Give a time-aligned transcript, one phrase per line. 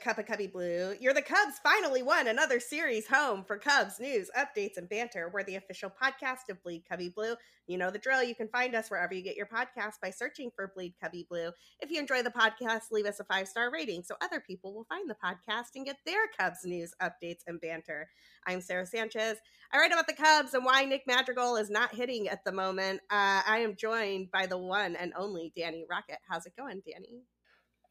[0.00, 0.94] Cup of Cubby Blue.
[1.00, 5.30] You're the Cubs finally won another series home for Cubs news, updates, and banter.
[5.32, 7.34] We're the official podcast of Bleed Cubby Blue.
[7.66, 8.22] You know the drill.
[8.22, 11.50] You can find us wherever you get your podcast by searching for Bleed Cubby Blue.
[11.80, 14.86] If you enjoy the podcast, leave us a five star rating so other people will
[14.88, 18.08] find the podcast and get their Cubs news, updates, and banter.
[18.46, 19.38] I'm Sara Sanchez.
[19.72, 23.00] I write about the Cubs and why Nick Madrigal is not hitting at the moment.
[23.10, 26.18] Uh, I am joined by the one and only Danny Rockett.
[26.28, 27.24] How's it going, Danny?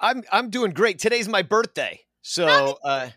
[0.01, 0.99] I'm I'm doing great.
[0.99, 3.09] Today's my birthday, so uh,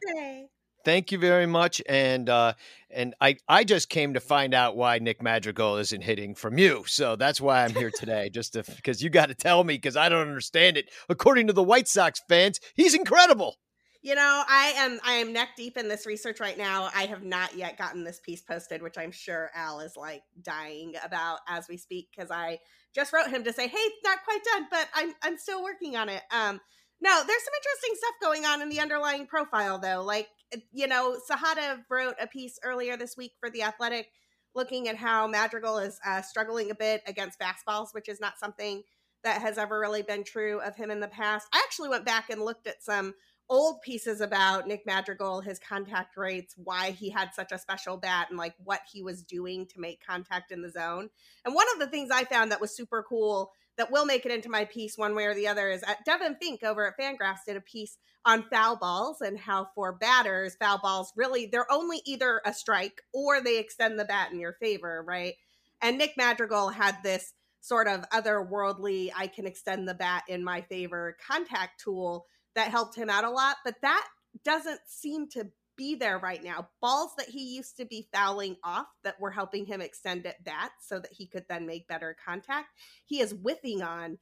[0.85, 1.81] thank you very much.
[1.89, 2.53] And uh,
[2.91, 6.85] and I I just came to find out why Nick Madrigal isn't hitting from you,
[6.87, 8.29] so that's why I'm here today.
[8.29, 10.91] just because you got to tell me because I don't understand it.
[11.09, 13.57] According to the White Sox fans, he's incredible.
[14.03, 16.91] You know, I am I am neck deep in this research right now.
[16.95, 20.93] I have not yet gotten this piece posted, which I'm sure Al is like dying
[21.03, 22.59] about as we speak because I
[22.95, 26.09] just wrote him to say, "Hey, not quite done, but I'm I'm still working on
[26.09, 26.61] it." Um,
[27.01, 30.03] no, there's some interesting stuff going on in the underlying profile, though.
[30.03, 30.29] Like,
[30.73, 34.09] you know, Sahadev wrote a piece earlier this week for The Athletic
[34.55, 38.83] looking at how Madrigal is uh, struggling a bit against fastballs, which is not something
[39.25, 41.49] that has ever really been true of him in the past.
[41.53, 43.15] I actually went back and looked at some
[43.49, 48.29] old pieces about Nick Madrigal, his contact rates, why he had such a special bat,
[48.31, 51.11] and like what he was doing to make contact in the zone.
[51.45, 54.33] And one of the things I found that was super cool that will make it
[54.33, 56.99] into my piece one way or the other is at uh, Devin Fink over at
[56.99, 61.71] Fangraphs did a piece on foul balls and how for batters, foul balls really they're
[61.71, 65.35] only either a strike or they extend the bat in your favor, right?
[65.83, 70.61] And Nick Madrigal had this sort of otherworldly, I can extend the bat in my
[70.63, 74.07] favor contact tool that helped him out a lot, but that
[74.45, 76.69] doesn't seem to be there right now.
[76.81, 80.71] Balls that he used to be fouling off that were helping him extend at bat
[80.81, 82.69] so that he could then make better contact,
[83.05, 84.19] he is whiffing on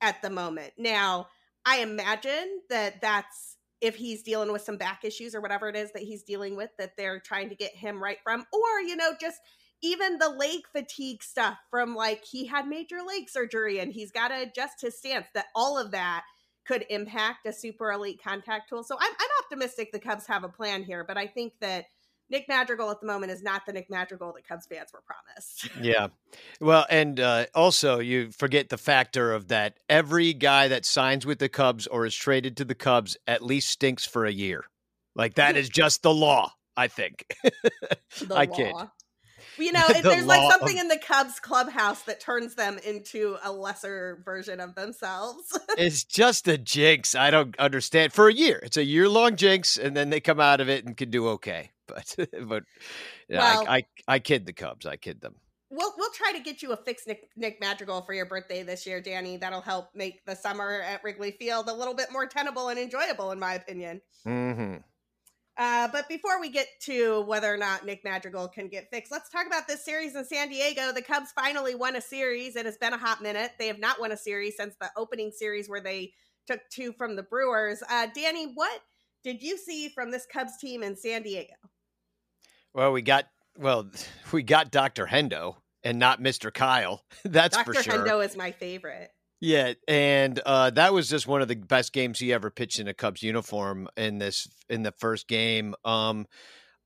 [0.00, 0.72] at the moment.
[0.76, 1.28] Now,
[1.64, 5.92] I imagine that that's if he's dealing with some back issues or whatever it is
[5.92, 9.12] that he's dealing with that they're trying to get him right from or you know
[9.20, 9.38] just
[9.82, 14.28] even the leg fatigue stuff from like he had major leg surgery and he's got
[14.28, 16.24] to adjust his stance that all of that
[16.66, 18.82] could impact a super elite contact tool.
[18.82, 21.86] So I'm, I'm optimistic the Cubs have a plan here, but I think that
[22.28, 25.68] Nick Madrigal at the moment is not the Nick Madrigal that Cubs fans were promised.
[25.80, 26.08] yeah.
[26.60, 31.38] Well, and uh, also you forget the factor of that every guy that signs with
[31.38, 34.64] the Cubs or is traded to the Cubs at least stinks for a year.
[35.14, 37.24] Like that is just the law, I think.
[38.30, 38.56] I law.
[38.56, 38.74] kid.
[39.58, 40.82] You know, the there's like something of...
[40.82, 45.58] in the Cubs clubhouse that turns them into a lesser version of themselves.
[45.78, 47.14] it's just a jinx.
[47.14, 48.12] I don't understand.
[48.12, 50.84] For a year, it's a year long jinx, and then they come out of it
[50.84, 51.70] and can do okay.
[51.88, 52.16] But,
[52.48, 52.64] but
[53.28, 54.86] yeah, well, I, I, I kid the Cubs.
[54.86, 55.36] I kid them.
[55.70, 58.86] We'll we'll try to get you a fixed Nick, Nick Madrigal for your birthday this
[58.86, 59.36] year, Danny.
[59.36, 63.30] That'll help make the summer at Wrigley Field a little bit more tenable and enjoyable,
[63.30, 64.00] in my opinion.
[64.26, 64.76] Mm-hmm.
[65.58, 69.30] Uh, but before we get to whether or not Nick Madrigal can get fixed, let's
[69.30, 70.92] talk about this series in San Diego.
[70.92, 72.56] The Cubs finally won a series.
[72.56, 73.52] It has been a hot minute.
[73.58, 76.12] They have not won a series since the opening series where they
[76.46, 77.82] took two from the Brewers.
[77.88, 78.80] Uh, Danny, what
[79.24, 81.54] did you see from this Cubs team in San Diego?
[82.74, 83.26] Well, we got
[83.58, 83.90] well,
[84.32, 85.06] we got Dr.
[85.06, 86.52] Hendo and not Mr.
[86.52, 87.02] Kyle.
[87.24, 87.72] That's Dr.
[87.72, 88.06] for sure.
[88.06, 89.10] Hendo is my favorite.
[89.40, 92.88] Yeah, and uh, that was just one of the best games he ever pitched in
[92.88, 95.74] a Cubs uniform in this in the first game.
[95.84, 96.26] Um,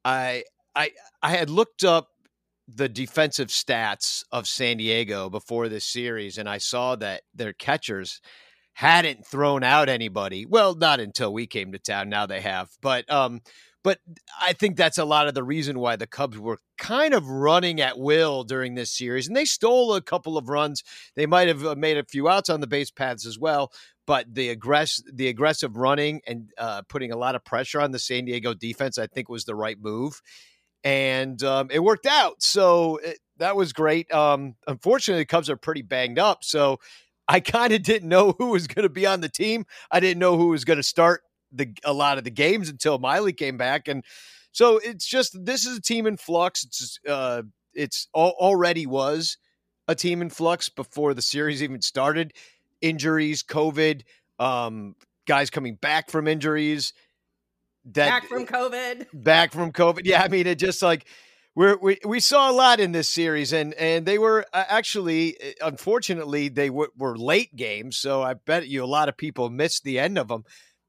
[0.05, 0.45] I
[0.75, 0.91] I
[1.23, 2.09] I had looked up
[2.67, 8.21] the defensive stats of San Diego before this series, and I saw that their catchers
[8.75, 10.45] hadn't thrown out anybody.
[10.47, 12.09] Well, not until we came to town.
[12.09, 13.43] Now they have, but um,
[13.83, 13.99] but
[14.41, 17.81] I think that's a lot of the reason why the Cubs were kind of running
[17.81, 19.27] at will during this series.
[19.27, 20.83] And they stole a couple of runs.
[21.17, 23.73] They might have uh, made a few outs on the base paths as well.
[24.07, 27.99] But the aggress the aggressive running and uh, putting a lot of pressure on the
[27.99, 30.21] San Diego defense, I think, was the right move.
[30.83, 32.43] And um, it worked out.
[32.43, 34.13] So it, that was great.
[34.13, 36.45] Um, unfortunately, the Cubs are pretty banged up.
[36.45, 36.81] So
[37.29, 39.65] I kind of didn't know who was going to be on the team.
[39.91, 42.99] I didn't know who was going to start the a lot of the games until
[42.99, 44.05] Miley came back, and
[44.53, 46.65] so it's just this is a team in flux.
[46.65, 47.43] It's uh,
[47.75, 49.37] it's al- already was
[49.89, 52.33] a team in flux before the series even started.
[52.81, 54.03] Injuries, COVID,
[54.39, 54.95] um,
[55.27, 56.93] guys coming back from injuries.
[57.85, 59.07] That, back from COVID.
[59.13, 60.03] Back from COVID.
[60.05, 61.07] Yeah, I mean, it just like
[61.55, 65.37] we're, we we saw a lot in this series, and and they were uh, actually,
[65.41, 67.97] uh, unfortunately, they w- were late games.
[67.97, 70.45] So I bet you a lot of people missed the end of them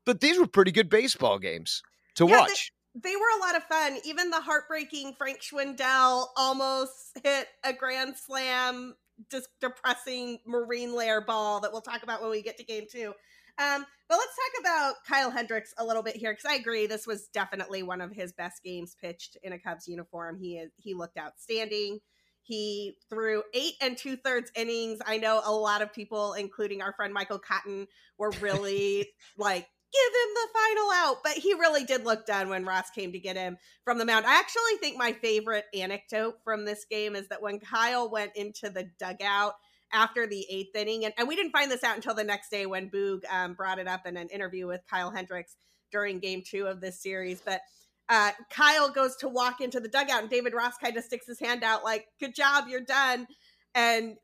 [0.05, 1.81] but these were pretty good baseball games
[2.15, 2.71] to yeah, watch.
[2.95, 3.97] They, they, were a lot of fun.
[4.05, 8.95] Even the heartbreaking Frank Schwindel almost hit a grand slam,
[9.31, 13.13] just depressing marine layer ball that we'll talk about when we get to game two.
[13.57, 17.05] Um, but let's talk about Kyle Hendricks a little bit here because I agree this
[17.05, 20.37] was definitely one of his best games pitched in a Cubs uniform.
[20.39, 21.99] He is he looked outstanding.
[22.43, 24.99] He threw eight and two thirds innings.
[25.05, 27.87] I know a lot of people, including our friend Michael Cotton,
[28.17, 31.17] were really like give him the final out.
[31.23, 34.25] But he really did look done when Ross came to get him from the mound.
[34.25, 38.69] I actually think my favorite anecdote from this game is that when Kyle went into
[38.69, 39.53] the dugout
[39.93, 42.65] after the eighth inning, and, and we didn't find this out until the next day
[42.65, 45.55] when Boog um, brought it up in an interview with Kyle Hendricks
[45.91, 47.41] during game two of this series.
[47.41, 47.61] But
[48.09, 51.39] uh, Kyle goes to walk into the dugout, and David Ross kind of sticks his
[51.39, 53.27] hand out, like, Good job, you're done.
[53.75, 54.17] And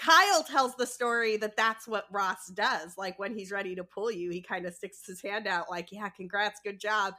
[0.00, 2.96] Kyle tells the story that that's what Ross does.
[2.96, 5.90] Like when he's ready to pull you, he kind of sticks his hand out, like,
[5.90, 7.14] yeah, congrats, good job.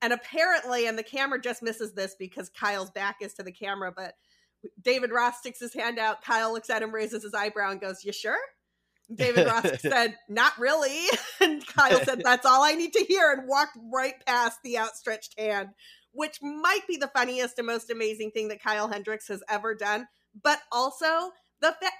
[0.00, 3.92] And apparently, and the camera just misses this because Kyle's back is to the camera,
[3.94, 4.14] but
[4.80, 6.22] David Ross sticks his hand out.
[6.22, 8.38] Kyle looks at him, raises his eyebrow, and goes, You sure?
[9.12, 11.06] David Ross said, Not really.
[11.40, 15.38] And Kyle said, That's all I need to hear, and walked right past the outstretched
[15.38, 15.68] hand,
[16.10, 20.08] which might be the funniest and most amazing thing that Kyle Hendricks has ever done.
[20.42, 21.30] But also,
[21.60, 21.94] the fact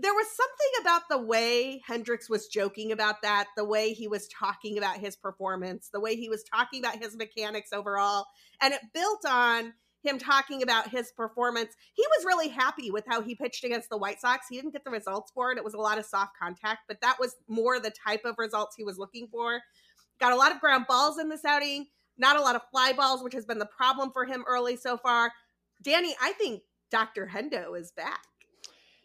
[0.00, 4.28] there was something about the way Hendricks was joking about that, the way he was
[4.28, 8.26] talking about his performance, the way he was talking about his mechanics overall.
[8.60, 11.74] And it built on him talking about his performance.
[11.94, 14.46] He was really happy with how he pitched against the White Sox.
[14.48, 15.58] He didn't get the results for it.
[15.58, 18.76] It was a lot of soft contact, but that was more the type of results
[18.76, 19.60] he was looking for.
[20.20, 21.86] Got a lot of ground balls in this outing,
[22.18, 24.96] not a lot of fly balls, which has been the problem for him early so
[24.96, 25.32] far.
[25.82, 27.30] Danny, I think Dr.
[27.32, 28.20] Hendo is back.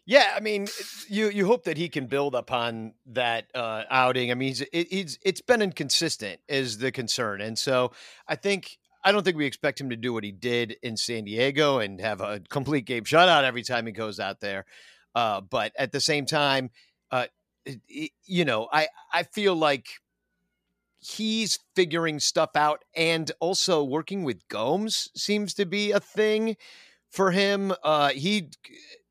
[0.06, 0.66] Yeah, I mean,
[1.08, 4.30] you you hope that he can build upon that uh, outing.
[4.30, 7.92] I mean, he's it, he's it's been inconsistent is the concern, and so
[8.26, 11.24] I think I don't think we expect him to do what he did in San
[11.24, 14.64] Diego and have a complete game shutout every time he goes out there.
[15.14, 16.70] Uh, but at the same time,
[17.10, 17.26] uh,
[18.24, 19.86] you know, I I feel like
[20.98, 26.56] he's figuring stuff out, and also working with Gomes seems to be a thing
[27.10, 27.72] for him.
[27.82, 28.50] Uh, he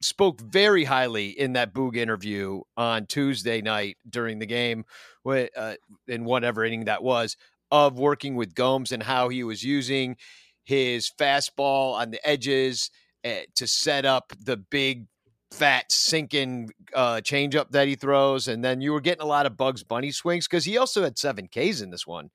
[0.01, 4.85] spoke very highly in that Boog interview on Tuesday night during the game,
[5.25, 5.73] uh,
[6.07, 7.35] in whatever inning that was,
[7.71, 10.15] of working with Gomes and how he was using
[10.63, 12.89] his fastball on the edges
[13.25, 15.05] uh, to set up the big
[15.51, 19.57] fat sinking uh, changeup that he throws, and then you were getting a lot of
[19.57, 22.29] Bugs Bunny swings because he also had seven Ks in this one.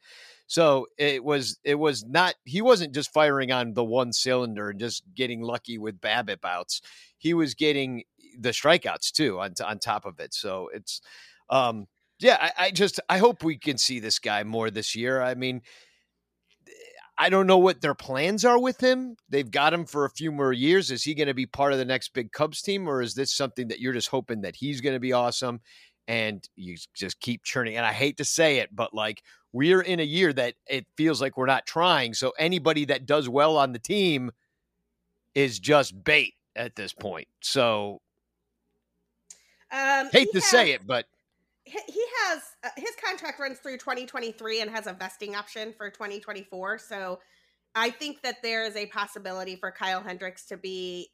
[0.46, 4.78] So it was it was not he wasn't just firing on the one cylinder and
[4.78, 6.82] just getting lucky with BABIP outs.
[7.16, 8.04] He was getting
[8.38, 10.34] the strikeouts too on on top of it.
[10.34, 11.00] So it's
[11.48, 11.86] um
[12.20, 15.20] yeah, I, I just I hope we can see this guy more this year.
[15.20, 15.62] I mean,
[17.16, 19.16] I don't know what their plans are with him.
[19.28, 20.90] They've got him for a few more years.
[20.90, 23.32] Is he going to be part of the next big Cubs team, or is this
[23.32, 25.60] something that you're just hoping that he's going to be awesome
[26.08, 27.76] and you just keep churning?
[27.76, 29.22] And I hate to say it, but like
[29.54, 32.12] we're in a year that it feels like we're not trying.
[32.12, 34.32] So anybody that does well on the team
[35.32, 37.28] is just bait at this point.
[37.40, 38.00] So
[39.70, 41.06] um, hate to has, say it, but
[41.64, 46.78] he has uh, his contract runs through 2023 and has a vesting option for 2024.
[46.78, 47.20] So
[47.76, 51.10] I think that there is a possibility for Kyle Hendricks to be,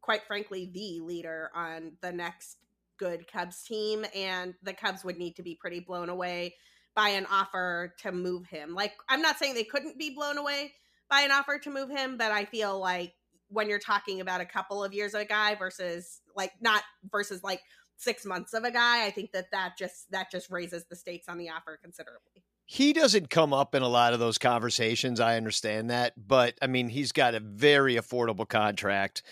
[0.00, 2.58] quite frankly, the leader on the next
[2.98, 6.54] good Cubs team, and the Cubs would need to be pretty blown away
[6.94, 8.74] by an offer to move him.
[8.74, 10.72] Like, I'm not saying they couldn't be blown away
[11.08, 13.14] by an offer to move him, but I feel like
[13.48, 17.42] when you're talking about a couple of years of a guy versus like not versus
[17.42, 17.60] like
[17.96, 21.28] six months of a guy, I think that that just that just raises the stakes
[21.28, 22.44] on the offer considerably.
[22.64, 25.18] He doesn't come up in a lot of those conversations.
[25.18, 29.24] I understand that, but I mean, he's got a very affordable contract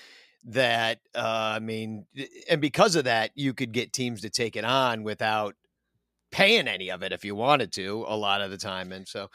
[0.45, 2.07] that uh, I mean,
[2.51, 5.55] and because of that, you could get teams to take it on without
[6.31, 8.93] paying any of it if you wanted to a lot of the time.
[8.93, 9.29] And so,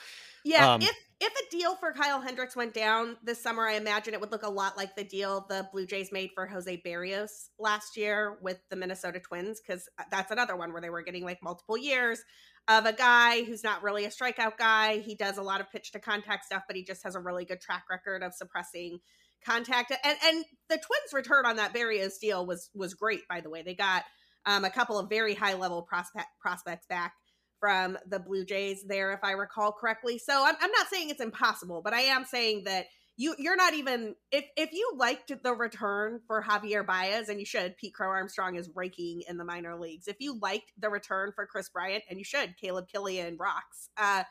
[0.44, 4.14] yeah, um, if if a deal for Kyle Hendricks went down this summer, I imagine
[4.14, 7.50] it would look a lot like the deal the Blue Jays made for Jose Berrios
[7.58, 11.24] last year with the Minnesota Twins, because uh, that's another one where they were getting
[11.24, 12.20] like multiple years
[12.68, 15.00] of a guy who's not really a strikeout guy.
[15.00, 17.46] He does a lot of pitch to contact stuff, but he just has a really
[17.46, 19.00] good track record of suppressing
[19.46, 19.92] contact.
[19.92, 23.22] And and the Twins' return on that Berrios deal was was great.
[23.30, 24.04] By the way, they got
[24.46, 27.14] um, a couple of very high level prospect prospects back
[27.60, 30.18] from the Blue Jays there, if I recall correctly.
[30.18, 33.74] So I'm, I'm not saying it's impossible, but I am saying that you you're not
[33.74, 38.10] even if if you liked the return for Javier Baez and you should Pete Crow
[38.10, 40.08] Armstrong is raking in the minor leagues.
[40.08, 43.90] If you liked the return for Kris Bryant and you should Caleb Killian rocks.
[43.98, 44.24] Uh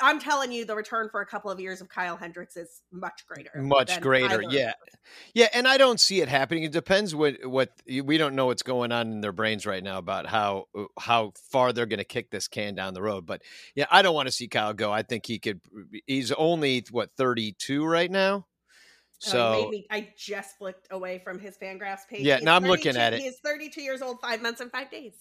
[0.00, 3.24] I'm telling you, the return for a couple of years of Kyle Hendricks is much
[3.26, 3.50] greater.
[3.56, 4.72] Much greater, yeah,
[5.34, 5.48] yeah.
[5.54, 6.64] And I don't see it happening.
[6.64, 9.98] It depends what what we don't know what's going on in their brains right now
[9.98, 10.66] about how
[10.98, 13.24] how far they're going to kick this can down the road.
[13.24, 13.42] But
[13.74, 14.92] yeah, I don't want to see Kyle go.
[14.92, 15.60] I think he could.
[16.06, 18.46] He's only what 32 right now.
[19.26, 22.20] Oh, so me, I just flicked away from his Fangraphs page.
[22.20, 23.20] Yeah, now I'm looking at it.
[23.20, 25.14] He's 32 years old, five months and five days.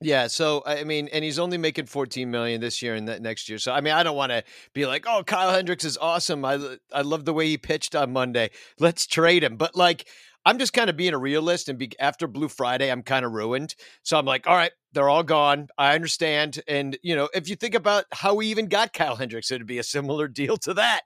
[0.00, 3.48] Yeah, so I mean, and he's only making 14 million this year and that next
[3.48, 3.58] year.
[3.58, 6.44] So I mean, I don't want to be like, "Oh, Kyle Hendricks is awesome.
[6.44, 8.50] I I love the way he pitched on Monday.
[8.78, 10.06] Let's trade him." But like,
[10.44, 13.32] I'm just kind of being a realist, and be, after Blue Friday, I'm kind of
[13.32, 13.74] ruined.
[14.04, 15.66] So I'm like, "All right, they're all gone.
[15.76, 19.50] I understand." And you know, if you think about how we even got Kyle Hendricks,
[19.50, 21.02] it'd be a similar deal to that.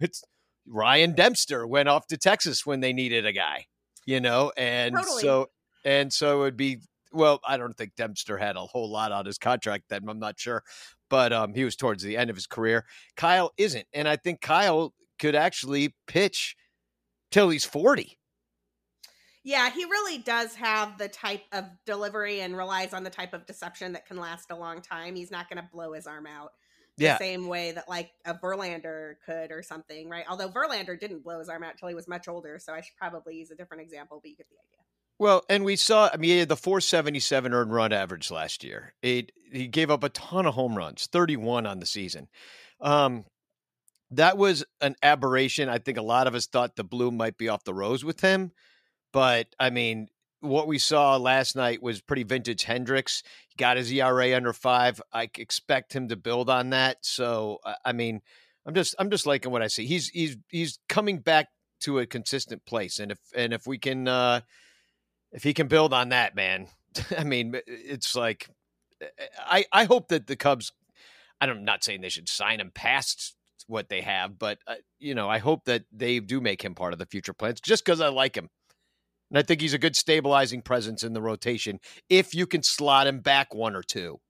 [0.00, 0.24] It's
[0.66, 3.66] Ryan Dempster went off to Texas when they needed a guy,
[4.04, 5.22] you know, and totally.
[5.22, 5.50] so
[5.84, 6.78] and so it would be
[7.12, 10.08] well, I don't think Dempster had a whole lot on his contract then.
[10.08, 10.62] I'm not sure,
[11.10, 12.84] but um, he was towards the end of his career.
[13.16, 16.56] Kyle isn't, and I think Kyle could actually pitch
[17.30, 18.18] till he's 40.
[19.44, 23.44] Yeah, he really does have the type of delivery and relies on the type of
[23.44, 25.16] deception that can last a long time.
[25.16, 26.52] He's not going to blow his arm out
[26.96, 27.18] the yeah.
[27.18, 30.24] same way that like a Verlander could or something, right?
[30.28, 32.96] Although Verlander didn't blow his arm out till he was much older, so I should
[32.96, 34.81] probably use a different example, but you get the idea.
[35.18, 38.94] Well, and we saw, I mean, he had the 477 earned run average last year.
[39.02, 42.28] It, he gave up a ton of home runs, 31 on the season.
[42.80, 43.24] Um,
[44.10, 45.68] that was an aberration.
[45.68, 48.20] I think a lot of us thought the blue might be off the rose with
[48.20, 48.52] him.
[49.12, 50.08] But I mean,
[50.40, 53.22] what we saw last night was pretty vintage Hendricks.
[53.48, 55.00] He got his ERA under five.
[55.12, 56.98] I expect him to build on that.
[57.02, 58.20] So, I mean,
[58.66, 59.86] I'm just I'm just liking what I see.
[59.86, 61.48] He's he's he's coming back
[61.80, 64.40] to a consistent place, and if and if we can uh,
[65.32, 66.68] if he can build on that, man,
[67.18, 68.48] I mean, it's like
[69.38, 70.72] I I hope that the Cubs.
[71.40, 73.34] I'm not saying they should sign him past
[73.66, 76.92] what they have, but uh, you know, I hope that they do make him part
[76.92, 78.48] of the future plans just because I like him.
[79.30, 83.06] And I think he's a good stabilizing presence in the rotation if you can slot
[83.06, 84.20] him back one or two.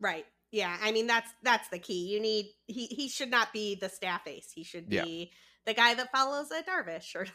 [0.00, 0.24] Right.
[0.50, 0.76] Yeah.
[0.82, 2.08] I mean that's that's the key.
[2.08, 4.50] You need he he should not be the staff ace.
[4.52, 5.36] He should be yeah.
[5.66, 7.26] the guy that follows a Darvish or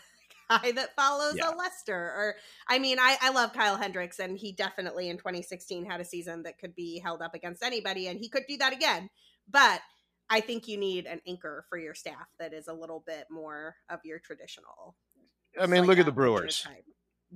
[0.49, 1.49] guy that follows yeah.
[1.49, 1.95] a Lester.
[1.95, 2.35] Or
[2.67, 6.43] I mean, I, I love Kyle Hendricks, and he definitely in 2016 had a season
[6.43, 9.09] that could be held up against anybody, and he could do that again.
[9.49, 9.81] But
[10.29, 13.75] I think you need an anchor for your staff that is a little bit more
[13.89, 14.95] of your traditional.
[15.59, 16.65] I mean, look at the Brewers.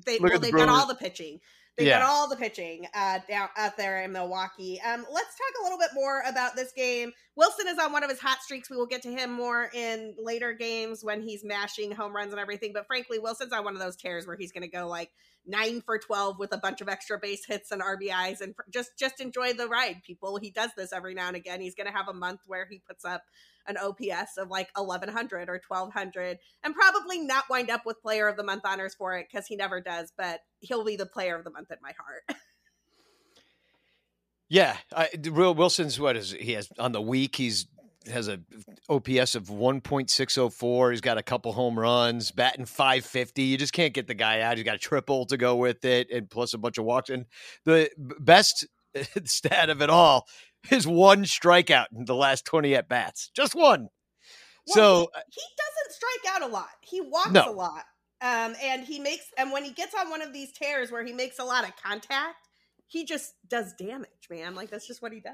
[0.06, 0.68] They look well, they've Brewers.
[0.68, 1.40] done all the pitching.
[1.78, 2.00] They've yeah.
[2.00, 4.82] got all the pitching uh, down out there in Milwaukee.
[4.82, 7.12] Um, let's talk a little bit more about this game.
[7.36, 8.68] Willson is on one of his hot streaks.
[8.68, 12.40] We will get to him more in later games when he's mashing home runs and
[12.40, 12.72] everything.
[12.74, 15.12] But frankly, Willson's on one of those tears where he's going to go like
[15.46, 19.22] nine for twelve with a bunch of extra base hits and RBIs, and just just
[19.22, 20.38] enjoy the ride, people.
[20.38, 21.62] He does this every now and again.
[21.62, 23.22] He's going to have a month where he puts up
[23.68, 28.38] an OPS of like 1100 or 1200 and probably not wind up with player of
[28.38, 31.44] the month honors for it because he never does, but he'll be the player of
[31.44, 32.40] the month in my heart.
[34.50, 34.78] yeah.
[34.96, 37.36] I, Real Willson's what is he has on the week?
[37.36, 37.68] He's
[38.10, 38.40] has a
[38.90, 40.92] OPS of 1.604.
[40.92, 43.42] He's got a couple home runs, batting 550.
[43.42, 44.58] You just can't get the guy out.
[44.58, 47.10] He's got a triple to go with it, and plus a bunch of walks.
[47.10, 47.26] And
[47.66, 48.66] the best
[49.26, 50.26] stat of it all
[50.68, 53.30] his one strikeout in the last 20 at bats.
[53.36, 53.90] Just one.
[54.68, 56.70] Well, so he, he, doesn't strike out a lot.
[56.82, 57.50] He walks no.
[57.50, 57.84] a lot.
[58.20, 61.14] Um, and he makes and when he gets on one of these tears where he
[61.14, 62.48] makes a lot of contact,
[62.88, 64.56] he just does damage, man.
[64.56, 65.34] Like that's just what he does.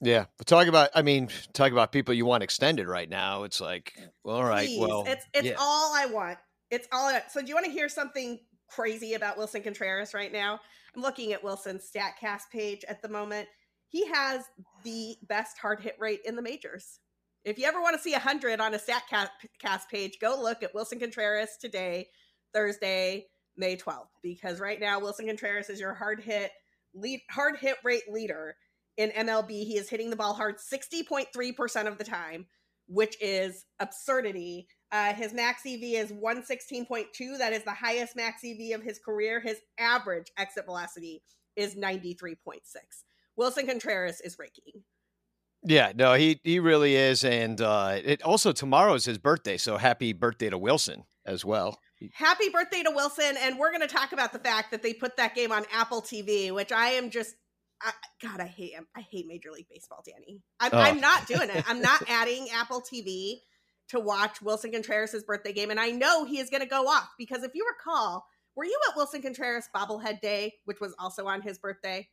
[0.00, 3.44] Yeah, but talk about I mean, talk about people you want extended right now.
[3.44, 3.92] It's like,
[4.24, 4.80] well, all right, Please.
[4.80, 5.56] well, it's it's yeah.
[5.58, 6.38] all I want.
[6.70, 7.08] It's all.
[7.08, 10.60] I, so do you want to hear something crazy about Willson Contreras right now?
[10.96, 13.48] I'm looking at Willson's Statcast page at the moment
[13.94, 14.50] he has
[14.82, 16.98] the best hard hit rate in the majors.
[17.44, 20.98] If you ever want to see 100 on a StatCast page, go look at Willson
[20.98, 22.08] Contreras today,
[22.52, 26.50] Thursday, May 12th, because right now Willson Contreras is your hard hit
[26.92, 28.56] lead, hard hit rate leader
[28.96, 29.50] in MLB.
[29.50, 32.46] He is hitting the ball hard 60.3% of the time,
[32.88, 34.66] which is absurdity.
[34.90, 37.38] Uh, his max EV is 116.2.
[37.38, 39.38] That is the highest max EV of his career.
[39.38, 41.22] His average exit velocity
[41.54, 42.58] is 93.6.
[43.38, 44.82] Willson Contreras is raking.
[45.62, 49.78] Yeah, no, he he really is, and uh, it also tomorrow is his birthday, so
[49.78, 51.78] happy birthday to Willson as well.
[52.12, 55.16] Happy birthday to Willson, and we're going to talk about the fact that they put
[55.16, 57.34] that game on Apple TV, which I am just,
[57.80, 58.86] I, God, I hate him.
[58.94, 60.42] I hate Major League Baseball, Danny.
[60.60, 60.78] I'm, oh.
[60.78, 61.64] I'm not doing it.
[61.66, 63.36] I'm not adding Apple TV
[63.88, 67.08] to watch Willson Contreras' birthday game, and I know he is going to go off
[67.16, 71.40] because if you recall, were you at Willson Contreras bobblehead day, which was also on
[71.40, 72.06] his birthday?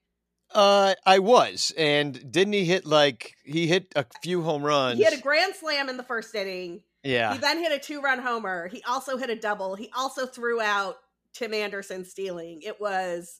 [0.53, 4.97] Uh, I was, and didn't he hit like he hit a few home runs?
[4.97, 6.81] He had a grand slam in the first inning.
[7.03, 7.33] Yeah.
[7.33, 8.67] He then hit a two-run homer.
[8.67, 9.75] He also hit a double.
[9.75, 10.97] He also threw out
[11.33, 12.61] Tim Anderson stealing.
[12.63, 13.39] It was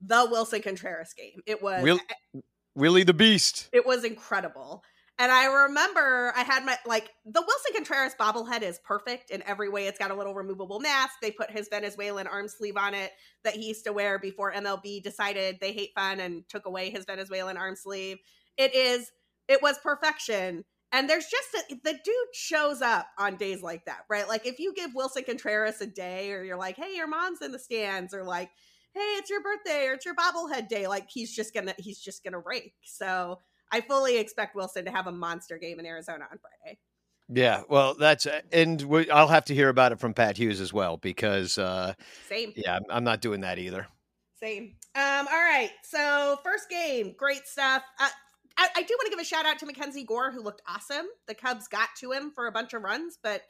[0.00, 1.40] the Willson Contreras game.
[1.46, 2.00] It was Will-
[2.74, 3.68] Willie the Beast.
[3.72, 4.82] It was incredible.
[5.18, 9.70] And I remember I had my like the Willson Contreras bobblehead is perfect in every
[9.70, 9.86] way.
[9.86, 11.14] It's got a little removable mask.
[11.22, 15.02] They put his Venezuelan arm sleeve on it that he used to wear before MLB
[15.02, 18.18] decided they hate fun and took away his Venezuelan arm sleeve.
[18.58, 19.10] It is
[19.48, 20.64] it was perfection.
[20.92, 24.28] And there's just a, the dude shows up on days like that, right?
[24.28, 27.52] Like if you give Willson Contreras a day, or you're like, hey, your mom's in
[27.52, 28.50] the stands, or like,
[28.94, 32.22] hey, it's your birthday, or it's your bobblehead day, like he's just gonna he's just
[32.22, 32.74] gonna rake.
[32.84, 33.38] So
[33.72, 36.78] I fully expect Willson to have a monster game in Arizona on Friday.
[37.28, 40.72] Yeah, well, that's and we, I'll have to hear about it from Pat Hughes as
[40.72, 41.94] well because uh,
[42.28, 42.52] same.
[42.54, 43.86] Yeah, I'm, I'm not doing that either.
[44.36, 44.76] Same.
[44.94, 45.26] Um.
[45.28, 45.70] All right.
[45.82, 47.82] So first game, great stuff.
[47.98, 48.08] Uh,
[48.56, 51.06] I, I do want to give a shout out to Mackenzie Gore, who looked awesome.
[51.26, 53.42] The Cubs got to him for a bunch of runs, but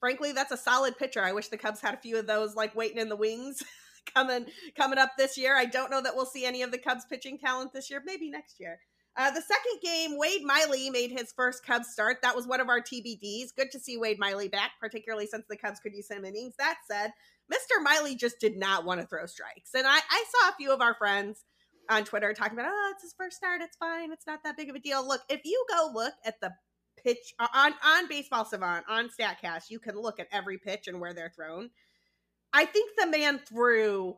[0.00, 1.22] frankly, that's a solid pitcher.
[1.22, 3.62] I wish the Cubs had a few of those like waiting in the wings
[4.14, 4.46] coming
[4.76, 5.54] coming up this year.
[5.54, 8.02] I don't know that we'll see any of the Cubs pitching talent this year.
[8.04, 8.78] Maybe next year.
[9.18, 12.18] Uh, the second game, Wade Miley made his first Cubs start.
[12.22, 13.48] That was one of our TBDs.
[13.56, 16.54] Good to see Wade Miley back, particularly since the Cubs could use some innings.
[16.56, 17.10] That said,
[17.52, 17.82] Mr.
[17.82, 19.74] Miley just did not want to throw strikes.
[19.74, 21.44] And I, I saw a few of our friends
[21.90, 23.60] on Twitter talking about, oh, it's his first start.
[23.60, 24.12] It's fine.
[24.12, 25.06] It's not that big of a deal.
[25.06, 26.52] Look, if you go look at the
[27.02, 31.00] pitch uh, on, on Baseball Savant, on StatCast, you can look at every pitch and
[31.00, 31.70] where they're thrown.
[32.52, 34.16] I think the man threw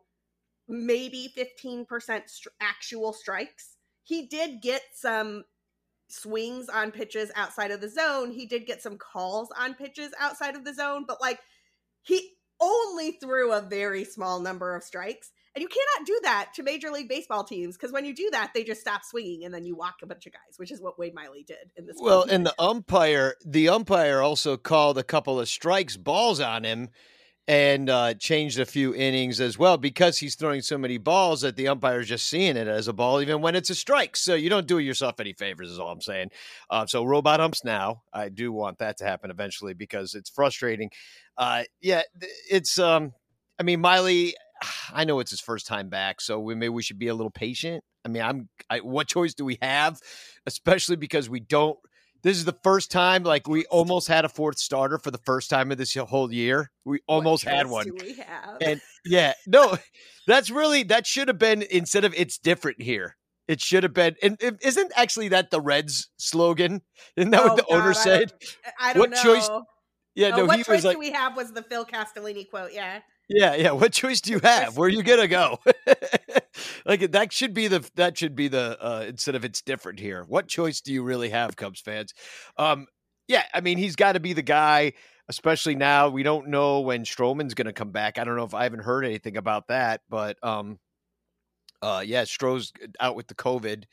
[0.68, 2.28] maybe 15% st-
[2.60, 3.78] actual strikes
[4.10, 5.44] he did get some
[6.08, 8.32] swings on pitches outside of the zone.
[8.32, 11.38] He did get some calls on pitches outside of the zone, but like
[12.02, 15.30] he only threw a very small number of strikes.
[15.54, 18.50] And you cannot do that to Major League Baseball teams because when you do that,
[18.52, 20.98] they just stop swinging and then you walk a bunch of guys, which is what
[20.98, 21.96] Wade Miley did in this.
[22.00, 26.88] Well, and the umpire, the umpire also called a couple of strikes balls on him
[27.48, 31.56] and uh, changed a few innings as well because he's throwing so many balls that
[31.56, 34.16] the umpire's just seeing it as a ball, even when it's a strike.
[34.16, 36.30] So you don't do yourself any favors, is all I'm saying.
[36.68, 38.02] Uh, so robot umps now.
[38.12, 40.90] I do want that to happen eventually because it's frustrating.
[41.36, 42.02] Uh, yeah,
[42.50, 42.78] it's.
[42.78, 43.12] Um,
[43.58, 44.34] I mean, Miley.
[44.92, 47.30] I know it's his first time back, so we, maybe we should be a little
[47.30, 47.82] patient.
[48.04, 48.48] I mean, I'm.
[48.68, 49.98] I, what choice do we have?
[50.46, 51.78] Especially because we don't
[52.22, 55.50] this is the first time like we almost had a fourth starter for the first
[55.50, 56.70] time of this whole year.
[56.84, 57.90] We almost had one.
[58.00, 58.58] we have?
[58.60, 59.76] And yeah, no,
[60.26, 63.16] that's really that should have been instead of it's different here.
[63.48, 66.82] It should have been, and isn't actually that the Reds slogan?
[67.16, 68.20] Isn't that oh, what the God, owner said?
[68.22, 69.22] I don't, I don't what know.
[69.22, 69.50] choice?
[70.14, 70.44] Yeah, oh, no.
[70.44, 71.36] what he choice was like, do we have?
[71.36, 72.70] Was the Phil Castellini quote?
[72.72, 73.00] Yeah.
[73.32, 73.70] Yeah, yeah.
[73.70, 74.76] What choice do you have?
[74.76, 75.60] Where are you gonna go?
[76.84, 80.24] like that should be the that should be the uh instead of it's different here.
[80.26, 82.12] What choice do you really have, Cubs fans?
[82.56, 82.86] Um,
[83.28, 84.94] yeah, I mean he's got to be the guy,
[85.28, 86.08] especially now.
[86.08, 88.18] We don't know when Stroman's gonna come back.
[88.18, 90.80] I don't know if I haven't heard anything about that, but um,
[91.82, 93.84] uh, yeah, Stroh's out with the COVID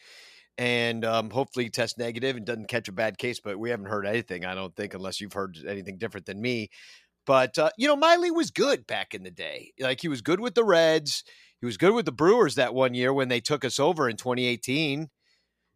[0.58, 3.40] and um, hopefully test negative and doesn't catch a bad case.
[3.40, 6.70] But we haven't heard anything, I don't think, unless you've heard anything different than me.
[7.28, 9.74] But uh, you know, Miley was good back in the day.
[9.80, 11.26] Like he was good with the Reds.
[11.60, 14.16] He was good with the Brewers that one year when they took us over in
[14.16, 15.10] 2018.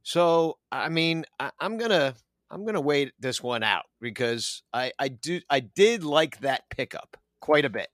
[0.02, 2.16] So I mean, I, am gonna
[2.50, 7.18] I'm gonna wait this one out because I I do I did like that pickup
[7.42, 7.90] quite a bit.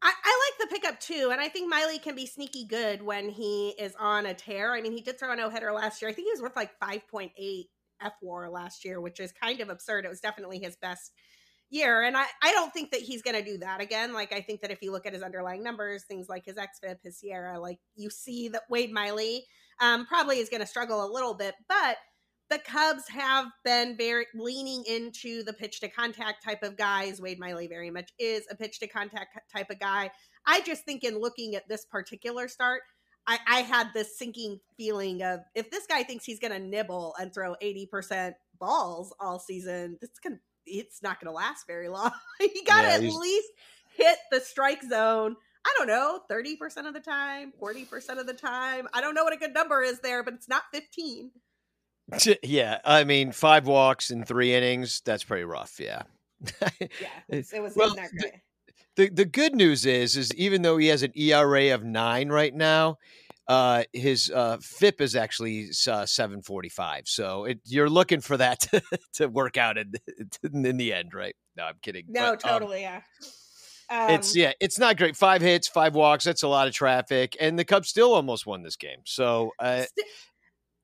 [0.00, 3.28] I, I like the pickup too, and I think Miley can be sneaky good when
[3.28, 4.72] he is on a tear.
[4.72, 6.10] I mean, he did throw a no hitter last year.
[6.10, 7.30] I think he was worth like 5.8
[8.22, 10.04] fWAR last year, which is kind of absurd.
[10.04, 11.10] It was definitely his best
[11.70, 12.02] year.
[12.02, 14.12] And I, I don't think that he's going to do that again.
[14.12, 16.96] Like, I think that if you look at his underlying numbers, things like his XFIP,
[17.02, 19.44] his SIERA, like you see that Wade Miley
[19.80, 21.54] um, probably is going to struggle a little bit.
[21.68, 21.96] But
[22.50, 27.20] the Cubs have been very leaning into the pitch to contact type of guys.
[27.20, 30.10] Wade Miley very much is a pitch to contact type of guy.
[30.46, 32.82] I just think in looking at this particular start,
[33.26, 37.14] I, I had this sinking feeling of if this guy thinks he's going to nibble
[37.18, 42.10] and throw 80% balls all season, going to it's not going to last very long.
[42.40, 43.48] you got to yeah, at least
[43.96, 45.36] hit the strike zone.
[45.66, 48.86] I don't know, 30% of the time, 40% of the time.
[48.92, 51.30] I don't know what a good number is there, but it's not 15.
[52.42, 55.80] Yeah, I mean, five walks in three innings, that's pretty rough.
[55.80, 56.02] Yeah.
[56.60, 56.88] yeah,
[57.32, 58.32] uh, it was well, the,
[58.96, 62.54] the, the good news is, is even though he has an ERA of nine right
[62.54, 62.98] now,
[63.46, 67.02] uh, his uh, FIP is actually uh, 745.
[67.06, 68.82] So it, you're looking for that to,
[69.14, 69.92] to work out in,
[70.42, 71.34] in, the end, right?
[71.56, 72.06] No, I'm kidding.
[72.08, 72.86] No, but, um, totally.
[72.86, 73.00] Um, yeah.
[73.90, 75.14] Um, it's yeah, it's not great.
[75.14, 76.24] Five hits, five walks.
[76.24, 79.00] That's a lot of traffic, and the Cubs still almost won this game.
[79.04, 79.84] So, uh,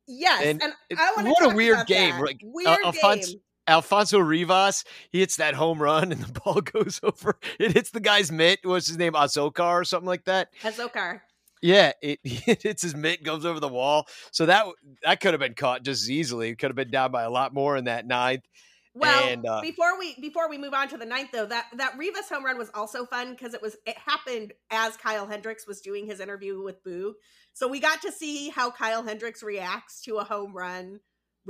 [0.06, 2.16] yes, and, and what a weird game.
[2.16, 2.22] That.
[2.22, 3.40] Like, weird uh, Alfonso, game.
[3.66, 7.38] Alfonso Rivas, he hits that home run, and the ball goes over.
[7.58, 8.60] It hits the guy's mitt.
[8.64, 9.14] What's his name?
[9.14, 10.48] Azocar or something like that.
[10.62, 11.22] Azocar.
[11.62, 14.06] Yeah, it, it hits his mitt, goes over the wall.
[14.32, 14.66] So that
[15.02, 16.50] that could have been caught just as easily.
[16.50, 18.44] It could have been down by a lot more in that ninth.
[18.92, 21.96] Well, and, uh, before we before we move on to the ninth, though, that that
[21.96, 25.80] Rivas home run was also fun because it was it happened as Kyle Hendricks was
[25.80, 27.12] doing his interview with Boog,
[27.52, 30.98] so we got to see how Kyle Hendricks reacts to a home run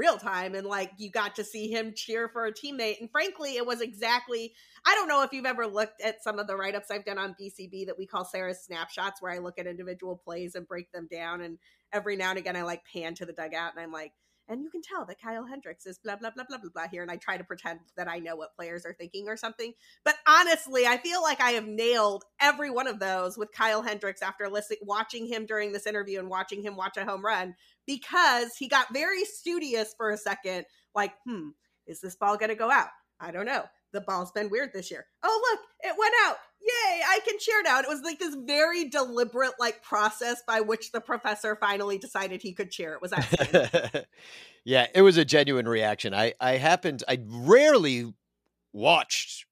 [0.00, 3.00] real time, and like you got to see him cheer for a teammate.
[3.00, 4.54] And frankly, it was exactly
[4.86, 7.18] I don't know if you've ever looked at some of the write ups I've done
[7.18, 10.90] on BCB that we call Sara's snapshots, where I look at individual plays and break
[10.92, 11.58] them down, and
[11.92, 14.12] every now and again I like pan to the dugout and I'm like
[14.50, 17.02] and you can tell that Kyle Hendricks is blah blah blah blah blah blah here,
[17.02, 19.72] and I try to pretend that I know what players are thinking or something.
[20.04, 24.22] But honestly, I feel like I have nailed every one of those with Kyle Hendricks
[24.22, 27.54] after listening, watching him during this interview and watching him watch a home run
[27.98, 31.48] because he got very studious for a second, like, hmm,
[31.86, 32.88] is this ball going to go out?
[33.20, 33.64] I don't know.
[33.92, 35.06] The ball's been weird this year.
[35.22, 37.78] Oh, look, it went out yay, I can cheer now.
[37.78, 42.42] And it was like this very deliberate like process by which the professor finally decided
[42.42, 42.94] he could cheer.
[42.94, 44.04] It was actually.
[44.64, 46.14] yeah, it was a genuine reaction.
[46.14, 48.12] I I happened I rarely
[48.72, 49.46] watched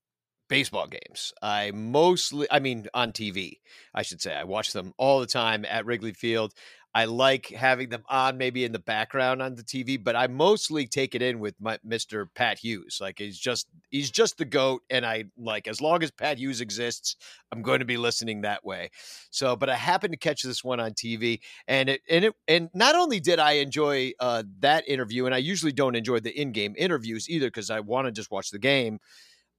[0.48, 1.33] baseball games.
[1.42, 3.59] I mostly I mean on TV,
[3.94, 4.35] I should say.
[4.35, 6.53] I watch them all the time at Wrigley Field.
[6.98, 10.84] I like having them on maybe in the background on the TV, but I mostly
[10.84, 12.26] take it in with my Mr.
[12.34, 12.98] Pat Hughes.
[13.00, 16.61] Like he's just he's just the goat and I like as long as Pat Hughes
[16.61, 17.14] exists,
[17.52, 18.90] I'm going to be listening that way.
[19.30, 22.68] So, but I happened to catch this one on TV and it and it and
[22.74, 26.74] not only did I enjoy uh that interview and I usually don't enjoy the in-game
[26.76, 28.98] interviews either cuz I want to just watch the game.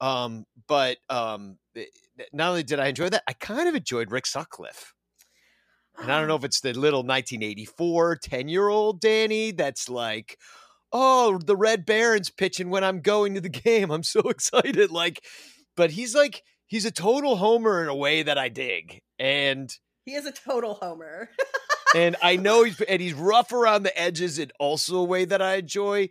[0.01, 1.85] Um but um eh,
[2.33, 4.93] not only did I enjoy that, I kind of enjoyed Rick Sutcliffe.
[6.01, 10.37] And I don't know if it's the little 1984 10 year old Danny that's like,
[10.91, 13.91] oh, the Red Barons pitching when I'm going to the game.
[13.91, 14.91] I'm so excited.
[14.91, 15.23] Like,
[15.75, 18.99] but he's like, he's a total homer in a way that I dig.
[19.17, 19.73] And
[20.05, 21.29] he is a total homer.
[21.95, 25.41] and I know he's, and he's rough around the edges in also a way that
[25.41, 26.09] I enjoy.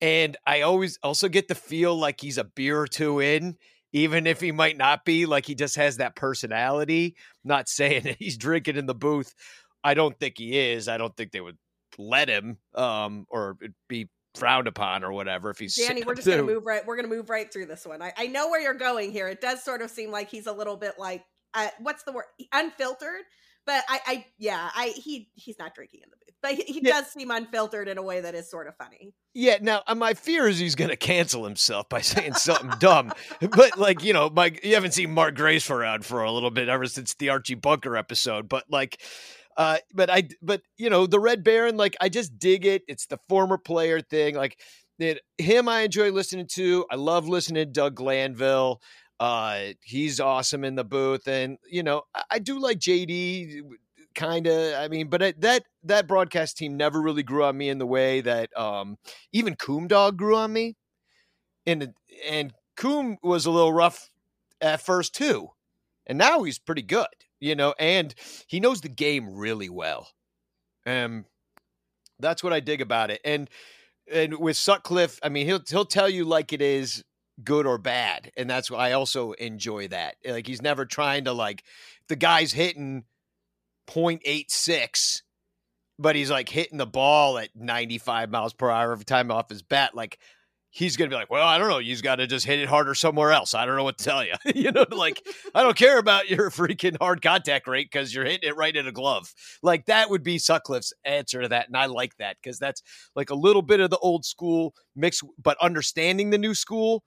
[0.00, 3.56] And I always also get the feel like he's a beer or two in
[3.92, 8.16] even if he might not be like he just has that personality not saying that
[8.18, 9.34] he's drinking in the booth.
[9.82, 11.56] I don't think he is i don't think they would
[11.98, 13.56] let him um or
[13.88, 17.08] be frowned upon or whatever if he's danny we're just gonna move right we're gonna
[17.08, 18.02] move right through this one.
[18.02, 19.28] I, I know where you're going here.
[19.28, 21.24] It does sort of seem like he's a little bit like
[21.54, 22.26] uh, what's the word?
[22.52, 23.22] Unfiltered
[23.70, 26.80] but I, I yeah, I he he's not drinking in the booth, but he, he
[26.82, 26.94] yeah.
[26.94, 29.14] does seem unfiltered in a way that is sort of funny.
[29.32, 29.58] Yeah.
[29.60, 33.12] Now, uh, my fear is he's going to cancel himself by saying something dumb.
[33.40, 36.68] But like you know, Mike, you haven't seen Mark Grace around for a little bit
[36.68, 38.48] ever since the Archie Bunker episode.
[38.48, 39.00] But like,
[39.56, 42.82] uh, but I, but you know, the Red Baron, like I just dig it.
[42.88, 44.34] It's the former player thing.
[44.34, 44.58] Like
[44.98, 46.86] it, him, I enjoy listening to.
[46.90, 48.80] I love listening to Doug Glanville.
[49.20, 53.60] Uh, he's awesome in the booth, and you know I, I do like JD,
[54.14, 54.74] kind of.
[54.74, 58.22] I mean, but that that broadcast team never really grew on me in the way
[58.22, 58.96] that um,
[59.32, 60.74] even Coom Dog grew on me,
[61.66, 61.92] and
[62.26, 64.10] and Coom was a little rough
[64.62, 65.48] at first too,
[66.06, 67.06] and now he's pretty good,
[67.40, 68.14] you know, and
[68.46, 70.08] he knows the game really well.
[70.86, 71.26] Um,
[72.18, 73.50] that's what I dig about it, and
[74.10, 77.04] and with Sutcliffe, I mean, he'll he'll tell you like it is
[77.44, 78.30] good or bad.
[78.36, 80.16] And that's why I also enjoy that.
[80.24, 81.64] Eh, like he's never trying to like
[82.08, 83.04] the guy's hitting
[83.86, 85.22] 0.86,
[85.98, 89.62] but he's like hitting the ball at 95 miles per hour every time off his
[89.62, 89.94] bat.
[89.94, 90.18] Like
[90.70, 92.94] he's gonna be like, well, I don't know, you've got to just hit it harder
[92.94, 93.54] somewhere else.
[93.54, 94.34] I don't know what to tell you.
[94.54, 95.20] you know, like
[95.54, 98.86] I don't care about your freaking hard contact rate because you're hitting it right in
[98.86, 99.34] a glove.
[99.62, 102.82] Like that would be Sutcliffe's answer to that, and I like that because that's
[103.14, 107.02] like a little bit of the old school mix, but understanding the new school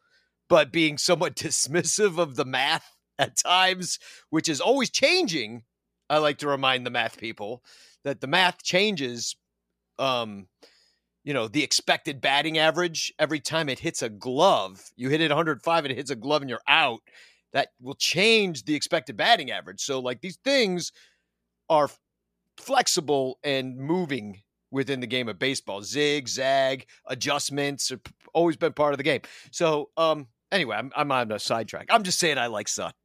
[0.54, 3.98] but being somewhat dismissive of the math at times,
[4.30, 5.64] which is always changing.
[6.12, 7.64] I like to remind the math people
[8.04, 9.36] that the math changes.
[9.98, 10.46] Um,
[11.24, 14.92] you know, the expected batting average every time it hits a glove.
[14.96, 17.00] You hit it 105 and it hits a glove and you're out.
[17.54, 19.82] That will change the expected batting average.
[19.82, 20.92] So, like, these things
[21.68, 21.90] are
[22.60, 25.82] flexible and moving within the game of baseball.
[25.82, 28.02] Zig, zag, adjustments have
[28.36, 29.22] always been part of the game.
[29.50, 31.88] So, um, anyway, I'm, I'm on a sidetrack.
[31.90, 32.96] I'm just saying I like Sut.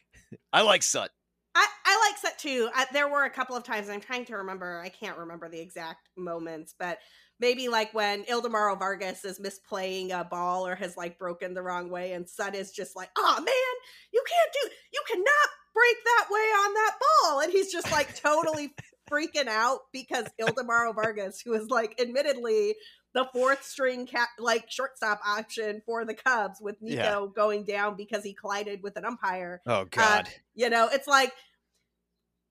[0.52, 1.10] I like Sut.
[1.54, 2.68] I, I like Sut too.
[2.74, 4.80] I, there were a couple of times I'm trying to remember.
[4.84, 6.98] I can't remember the exact moments, but
[7.40, 11.88] maybe like when Ildemaro Vargas is misplaying a ball or has like broken the wrong
[11.88, 13.74] way, and Sut is just like, "Oh man,
[14.12, 18.14] you can't do, you cannot break that way on that ball," and he's just like
[18.20, 18.74] totally
[19.10, 22.74] freaking out because Ildemaro Vargas, who is like admittedly
[23.16, 27.26] the fourth string cap like shortstop option for the Cubs with Nico yeah.
[27.34, 29.62] going down because he collided with an umpire.
[29.66, 30.26] Oh uh, God.
[30.26, 31.32] Uh, you know, it's like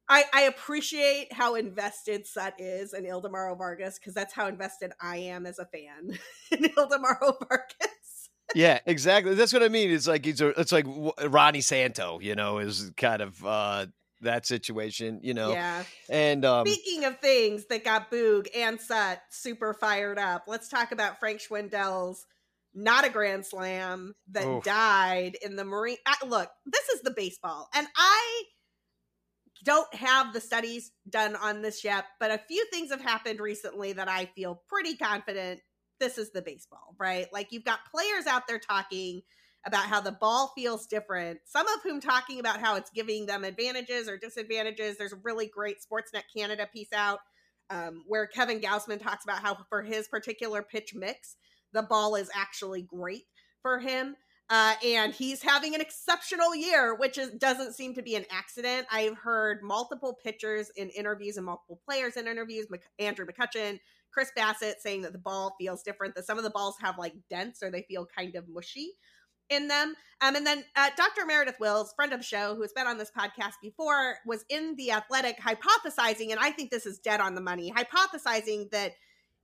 [0.09, 5.17] I, I appreciate how invested Sut is in Ildemaro Vargas because that's how invested I
[5.17, 6.17] am as a fan
[6.51, 8.29] in Ildemaro Vargas.
[8.55, 9.35] yeah, exactly.
[9.35, 9.91] That's what I mean.
[9.91, 10.87] It's like he's a, it's like
[11.27, 13.85] Ronnie Santo, you know, is kind of uh
[14.21, 15.51] that situation, you know.
[15.51, 15.83] Yeah.
[16.09, 20.91] And um, speaking of things that got Boog and Sut super fired up, let's talk
[20.91, 22.25] about Frank Schwindel's
[22.73, 24.63] not a grand slam that Oof.
[24.63, 25.97] died in the marine.
[26.05, 28.43] Uh, look, this is the baseball, and I
[29.63, 33.93] don't have the studies done on this yet, but a few things have happened recently
[33.93, 35.61] that I feel pretty confident
[35.99, 37.27] this is the baseball, right?
[37.33, 39.21] Like you've got players out there talking
[39.65, 43.43] about how the ball feels different, some of whom talking about how it's giving them
[43.43, 44.97] advantages or disadvantages.
[44.97, 47.19] There's a really great Sportsnet Canada piece out
[47.71, 51.35] um, where Kevin Gausman talks about how for his particular pitch mix,
[51.73, 53.23] the ball is actually great
[53.61, 54.15] for him.
[54.51, 58.85] Uh, and he's having an exceptional year, which is, doesn't seem to be an accident.
[58.91, 63.79] I've heard multiple pitchers in interviews and multiple players in interviews, Mc, Andrew McCutchen,
[64.11, 67.15] Chris Bassitt saying that the ball feels different, that some of the balls have like
[67.27, 68.91] dents or they feel kind of mushy
[69.49, 69.95] in them.
[70.21, 71.25] Um, and then uh, Dr.
[71.25, 74.75] Meredith Wills, friend of the show, who has been on this podcast before, was in
[74.77, 78.93] The Athletic hypothesizing, and I think this is dead on the money, hypothesizing that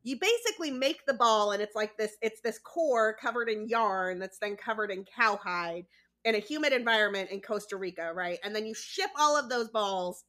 [0.04, 4.18] you basically make the ball and it's like this it's this core covered in yarn
[4.18, 5.86] that's then covered in cowhide
[6.26, 8.40] in a humid environment in Costa Rica, right?
[8.44, 10.24] And then you ship all of those balls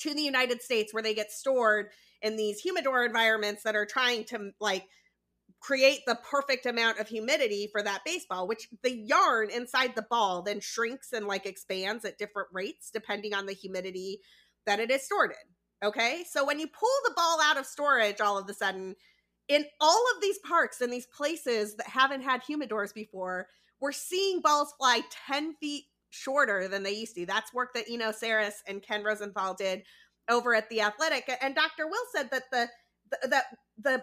[0.00, 1.88] to the United States where they get stored
[2.22, 4.84] in these humidor environments that are trying to like
[5.60, 10.42] create the perfect amount of humidity for that baseball, which the yarn inside the ball
[10.42, 14.20] then shrinks and like expands at different rates depending on the humidity
[14.66, 15.88] that it is stored in.
[15.88, 16.24] Okay.
[16.28, 18.94] So when you pull the ball out of storage all of a sudden,
[19.48, 23.48] in all of these parks and these places that haven't had humidors before,
[23.80, 27.26] we're seeing balls fly 10 feet shorter than they used to.
[27.26, 29.82] That's work that Eno Sarris and Ken Rosenthal did
[30.28, 31.30] over at the Athletic.
[31.40, 31.86] And Dr.
[31.86, 32.68] Wills said that the,
[33.22, 33.44] the that
[33.82, 34.02] the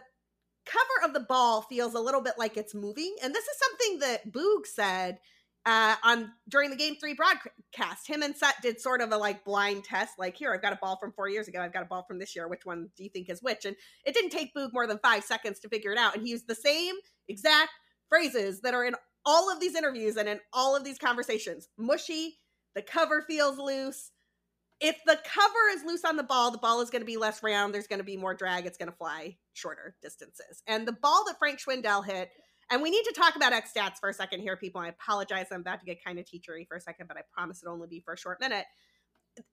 [0.66, 3.16] cover of the ball feels a little bit like it's moving.
[3.24, 5.20] And this is something that Boog said
[5.66, 8.08] uh, on during the game three broadcast.
[8.08, 10.80] Him and Sut did sort of a like blind test, like, here, I've got a
[10.82, 12.48] ball from four years ago, I've got a ball from this year.
[12.48, 13.66] Which one do you think is which?
[13.66, 13.76] And
[14.06, 16.16] it didn't take Boog more than five seconds to figure it out.
[16.16, 16.96] And he used the same
[17.28, 17.72] exact
[18.10, 21.68] phrases that are in all of these interviews and in all of these conversations.
[21.78, 22.38] Mushy,
[22.76, 24.12] the cover feels loose,
[24.82, 27.42] if the cover is loose on the ball, the ball is going to be less
[27.42, 27.74] round.
[27.74, 28.66] There's going to be more drag.
[28.66, 30.62] It's going to fly shorter distances.
[30.68, 32.30] And the ball that Frank Schwindel hit,
[32.70, 34.82] and we need to talk about X stats for a second here, people.
[34.82, 35.48] I apologize.
[35.52, 37.88] I'm about to get kind of teachery for a second, but I promise it'll only
[37.88, 38.66] be for a short minute.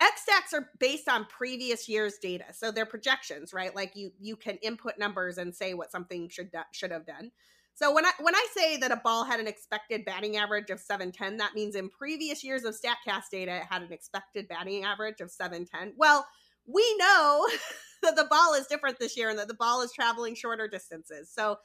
[0.00, 3.74] X stats are based on previous year's data, so they're projections, right?
[3.74, 7.32] Like you you can input numbers and say what something should should have done.
[7.74, 10.78] So when I when I say that a ball had an expected batting average of
[10.78, 15.20] 710, that means in previous years of Statcast data it had an expected batting average
[15.20, 15.94] of 710.
[15.96, 16.26] Well,
[16.66, 17.48] we know
[18.02, 21.30] that the ball is different this year and that the ball is traveling shorter distances.
[21.32, 21.58] So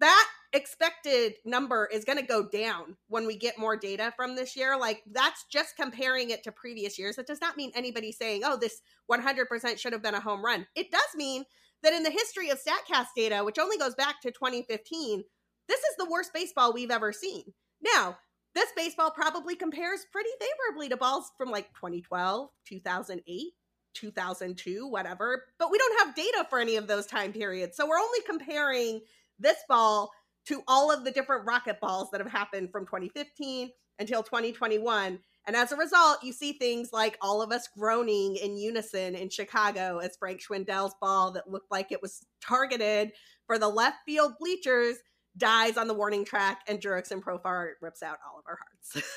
[0.00, 4.56] that expected number is going to go down when we get more data from this
[4.56, 4.78] year.
[4.78, 7.16] Like that's just comparing it to previous years.
[7.16, 8.80] That does not mean anybody saying, "Oh, this
[9.10, 11.44] 100% should have been a home run." It does mean
[11.84, 15.22] that in the history of Statcast data, which only goes back to 2015,
[15.68, 17.44] this is the worst baseball we've ever seen.
[17.82, 18.18] Now,
[18.54, 23.52] this baseball probably compares pretty favorably to balls from like 2012, 2008,
[23.94, 27.76] 2002, whatever, but we don't have data for any of those time periods.
[27.76, 29.00] So we're only comparing
[29.38, 30.10] this ball
[30.46, 35.18] to all of the different rocket balls that have happened from 2015 until 2021.
[35.46, 39.28] And as a result, you see things like all of us groaning in unison in
[39.28, 43.12] Chicago as Frank Schwindel's ball that looked like it was targeted
[43.46, 44.96] for the left field bleachers
[45.36, 48.58] dies on the warning track and Jurickson Profar rips out all of our
[48.94, 49.08] hearts.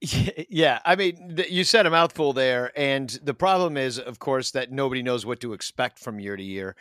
[0.50, 4.70] yeah, I mean, you said a mouthful there, and the problem is, of course, that
[4.70, 6.76] nobody knows what to expect from year to year.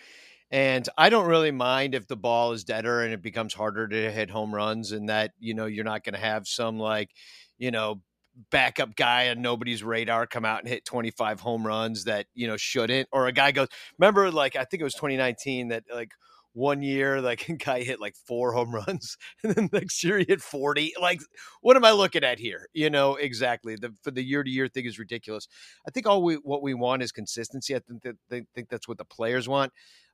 [0.51, 4.11] And I don't really mind if the ball is deader and it becomes harder to
[4.11, 7.11] hit home runs, and that you know you're not going to have some like,
[7.57, 8.01] you know,
[8.51, 12.57] backup guy on nobody's radar come out and hit 25 home runs that you know
[12.57, 13.67] shouldn't, or a guy goes.
[13.97, 16.11] Remember, like I think it was 2019 that like
[16.55, 20.25] one year like a guy hit like four home runs and then next year he
[20.27, 21.19] hit 40 like
[21.61, 22.67] what am i looking at here?
[22.73, 23.75] You know exactly.
[23.75, 25.47] The for the year to year thing is ridiculous.
[25.87, 27.75] I think all we what we want is consistency.
[27.75, 29.71] I think that they think that's what the players want.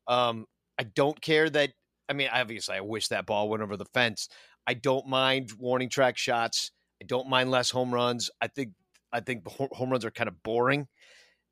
[0.07, 0.45] Um
[0.79, 1.71] i don't care that
[2.09, 4.27] i mean obviously i wish that ball went over the fence.
[4.67, 8.71] I don't mind warning track shots i don't mind less home runs i think
[9.11, 10.87] i think home runs are kind of boring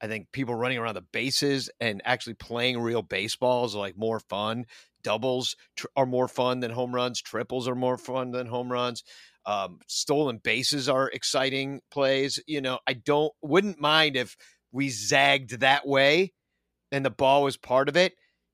[0.02, 4.20] I think people running around the bases and actually playing real baseball is like more
[4.20, 4.66] fun.
[5.04, 7.22] Doubles tr- are more fun than home runs.
[7.22, 9.04] Triples are more fun than home runs.
[9.46, 12.40] Um, stolen bases are exciting plays.
[12.48, 14.38] You know, I don't wouldn't mind if
[14.72, 16.34] we zagged that way
[16.92, 18.14] and the ball was part of it.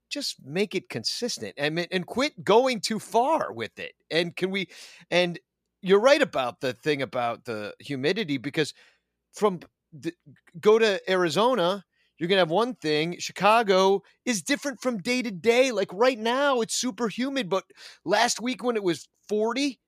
[0.10, 3.94] Just make it consistent and and quit going too far with it.
[4.10, 4.70] And can we?
[5.12, 5.40] And
[5.86, 8.74] you're right about the thing about the humidity because
[9.34, 9.60] from
[10.60, 11.86] go to Arizona,
[12.18, 13.18] you're going to have one thing.
[13.20, 15.72] Chicago is different from day to day.
[15.72, 17.66] Like right now, it's super humid, but
[18.04, 19.80] last week when it was 40,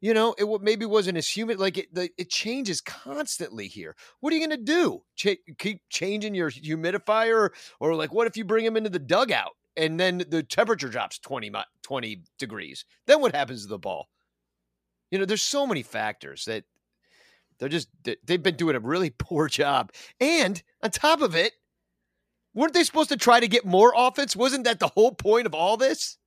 [0.00, 1.60] you know, it maybe wasn't as humid.
[1.60, 3.94] Like it, the, it changes constantly here.
[4.18, 5.02] What are you going to do?
[5.14, 9.52] Ch- keep changing your humidifier, or like, what if you bring them into the dugout
[9.76, 12.84] and then the temperature drops 20, 20 degrees?
[13.06, 14.08] Then what happens to the ball?
[15.10, 16.64] You know, there's so many factors that
[17.58, 19.92] they're just they've been doing a really poor job.
[20.20, 21.52] And on top of it,
[22.54, 24.36] weren't they supposed to try to get more offense?
[24.36, 26.18] Wasn't that the whole point of all this?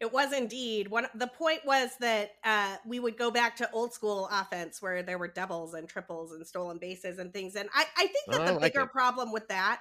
[0.00, 0.88] It was indeed.
[0.88, 5.04] One the point was that uh, we would go back to old school offense where
[5.04, 7.54] there were doubles and triples and stolen bases and things.
[7.54, 9.80] And I, I think that oh, the bigger problem with that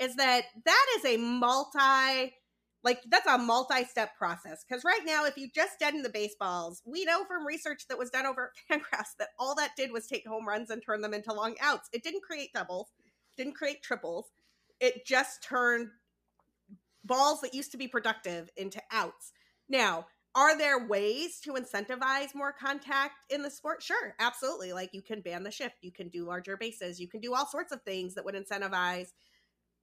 [0.00, 2.34] is that that is a multi
[2.82, 7.04] like that's a multi-step process because right now if you just deaden the baseballs we
[7.04, 10.26] know from research that was done over at fangraphs that all that did was take
[10.26, 11.88] home runs and turn them into long outs.
[11.92, 12.88] It didn't create doubles
[13.36, 14.26] didn't create triples.
[14.80, 15.88] It just turned
[17.04, 19.32] balls that used to be productive into outs.
[19.68, 23.82] Now are there ways to incentivize more contact in the sport?
[23.82, 24.72] Sure absolutely.
[24.72, 27.46] Like you can ban the shift you can do larger bases you can do all
[27.46, 29.08] sorts of things that would incentivize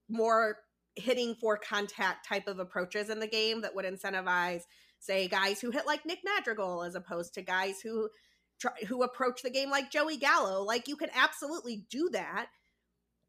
[0.08, 0.58] more
[0.98, 4.62] hitting for contact type of approaches in the game that would incentivize
[4.98, 8.08] say guys who hit like Nick Madrigal as opposed to guys who
[8.60, 12.48] try, who approach the game like Joey Gallo like you can absolutely do that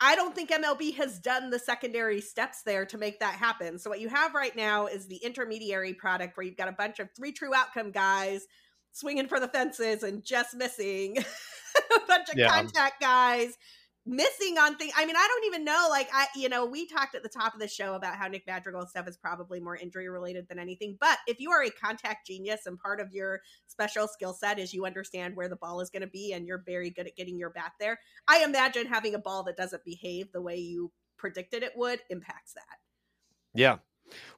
[0.01, 3.77] I don't think MLB has done the secondary steps there to make that happen.
[3.77, 6.99] So what you have right now is the intermediary product where you've got a bunch
[6.99, 8.45] of three true outcome guys
[8.93, 11.17] swinging for the fences and just missing
[11.95, 12.47] a bunch of yeah.
[12.49, 13.57] contact guys
[14.09, 14.91] missing on things.
[14.97, 15.87] I mean, I don't even know.
[15.89, 18.43] Like, I, you know, we talked at the top of the show about how Nick
[18.47, 20.97] Madrigal stuff is probably more injury related than anything.
[20.99, 24.73] But if you are a contact genius and part of your special skill set is
[24.73, 27.37] you understand where the ball is going to be and you're very good at getting
[27.37, 31.61] your bat there, I imagine having a ball that doesn't behave the way you predicted
[31.61, 32.77] it would impacts that.
[33.53, 33.77] Yeah.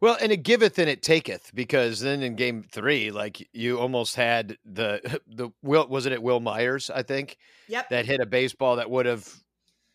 [0.02, 4.18] Well, and it giveth and it taketh because then in game three, like you almost
[4.18, 7.38] had the the Will was it at Wil Myers, I think.
[7.70, 7.90] Yep.
[7.90, 9.41] That hit a baseball that would have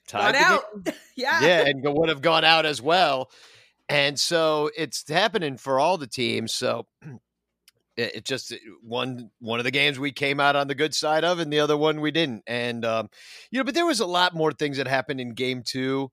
[0.06, 0.64] tied out.
[1.16, 1.40] yeah.
[1.40, 3.30] Yeah, and would have gone out as well.
[3.88, 6.52] And so it's happening for all the teams.
[6.54, 6.86] So
[7.96, 11.24] it, it, just one one of the games we came out on the good side
[11.24, 12.42] of, and the other one we didn't.
[12.46, 13.08] And um,
[13.50, 16.10] you know, but there was a lot more things that happened in game two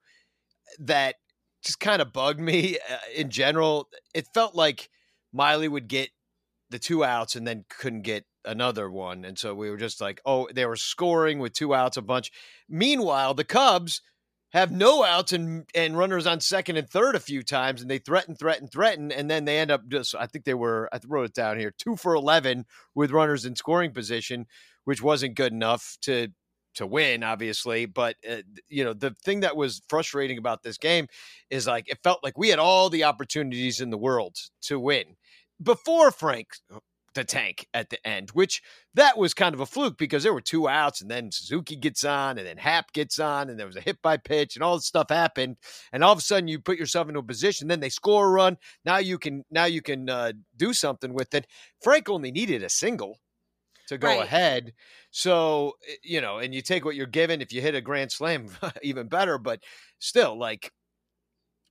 [0.80, 1.16] that
[1.64, 2.78] just kind of bugged me.
[2.90, 4.90] Uh, in general, it felt like
[5.32, 6.10] Miley would get
[6.70, 9.26] the two outs and then couldn't get another one.
[9.26, 12.32] And so we were just like, oh, they were scoring with two outs a bunch.
[12.70, 14.02] Meanwhile, the Cubs
[14.54, 17.98] have no outs and and runners on second and third a few times, and they
[17.98, 20.14] threaten, threaten, threaten, and then they end up just.
[20.16, 20.88] I think they were.
[20.94, 24.46] I wrote it down here: two for eleven with runners in scoring position,
[24.86, 26.28] which wasn't good enough to
[26.76, 27.88] to win, obviously.
[27.88, 31.08] But uh, you know, the thing that was frustrating about this game
[31.50, 35.16] is like it felt like we had all the opportunities in the world to win
[35.62, 36.48] before Frank
[37.14, 38.62] the tank at the end, which
[38.94, 42.04] that was kind of a fluke because there were two outs and then Suzuki gets
[42.04, 44.76] on and then Hap gets on and there was a hit by pitch and all
[44.76, 45.58] this stuff happened.
[45.92, 48.32] And all of a sudden you put yourself into a position, then they score a
[48.32, 48.58] run.
[48.86, 51.48] Now you can, now you can uh, do something with it.
[51.82, 53.20] Frank only needed a single
[53.88, 54.24] to go right.
[54.24, 54.74] ahead.
[55.12, 57.42] So, eh, you know, and you take what you're given.
[57.42, 58.50] If you hit a grand slam,
[58.82, 59.62] even better, but
[60.00, 60.72] still like,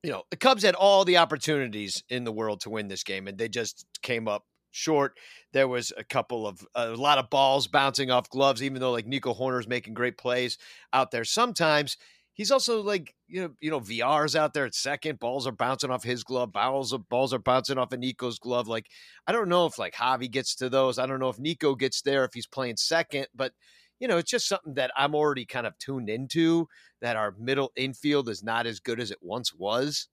[0.03, 3.29] you know, the Cubs had all the opportunities in the world to win this game,
[3.29, 5.17] and they just came up short.
[5.53, 9.07] There was a couple of a lot of balls bouncing off gloves, even though like
[9.07, 10.59] Nico Hoerner's making great plays
[10.93, 11.25] out there.
[11.25, 11.97] Sometimes
[12.35, 15.21] he's also like you know you know Villar's out there at second.
[15.21, 16.53] Balls are bouncing off his glove.
[16.53, 18.67] Balls of balls are bouncing off of Nico's glove.
[18.67, 18.87] Like
[19.27, 20.99] I don't know if like Javi gets to those.
[20.99, 23.53] I don't know if Nico gets there if he's playing second, but.
[24.01, 26.67] You know, it's just something that I'm already kind of tuned into
[27.03, 30.09] that our middle infield is not as good as it once was.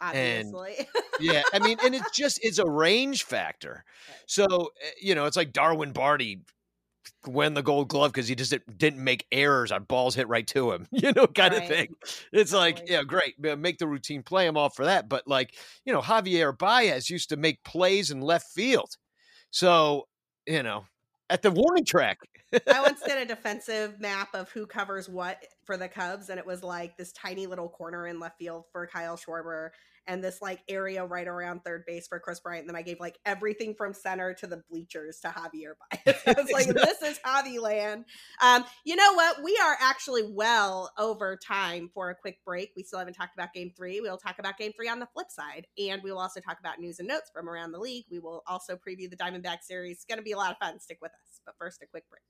[0.00, 0.74] Obviously.
[0.78, 0.86] And,
[1.20, 3.84] yeah, I mean, and it's just it's a range factor.
[4.26, 6.42] So eh, you know, it's like Darwin Barney
[7.26, 10.72] win the Gold Glove because he just didn't make errors on balls hit right to
[10.72, 11.62] him, you know, kind right.
[11.62, 11.94] of thing.
[12.32, 14.46] It's like, yeah, great, make the routine play.
[14.46, 18.20] I'm all for that, but like, you know, Javier Baez used to make plays in
[18.20, 18.96] left field,
[19.50, 20.08] so
[20.46, 20.84] you know,
[21.30, 22.18] at the warning track.
[22.52, 26.46] I once did a defensive map of who covers what for the Cubs, and it
[26.46, 29.70] was like this tiny little corner in left field for Kyle Schwarber,
[30.06, 32.62] and this like area right around third base for Kris Bryant.
[32.62, 36.16] And then I gave like everything from center to the bleachers to Javier Baez.
[36.26, 38.04] I was like, this is Javi land.
[38.42, 39.42] Um, you know what?
[39.42, 42.72] We are actually well over time for a quick break.
[42.76, 44.00] We still haven't talked about game three.
[44.00, 45.66] We'll talk about game three on the flip side.
[45.78, 48.04] And we will also talk about news and notes from around the league.
[48.10, 49.96] We will also preview the Diamondback series.
[49.96, 50.80] It's going to be a lot of fun.
[50.80, 51.40] Stick with us.
[51.44, 52.22] But first, a quick break.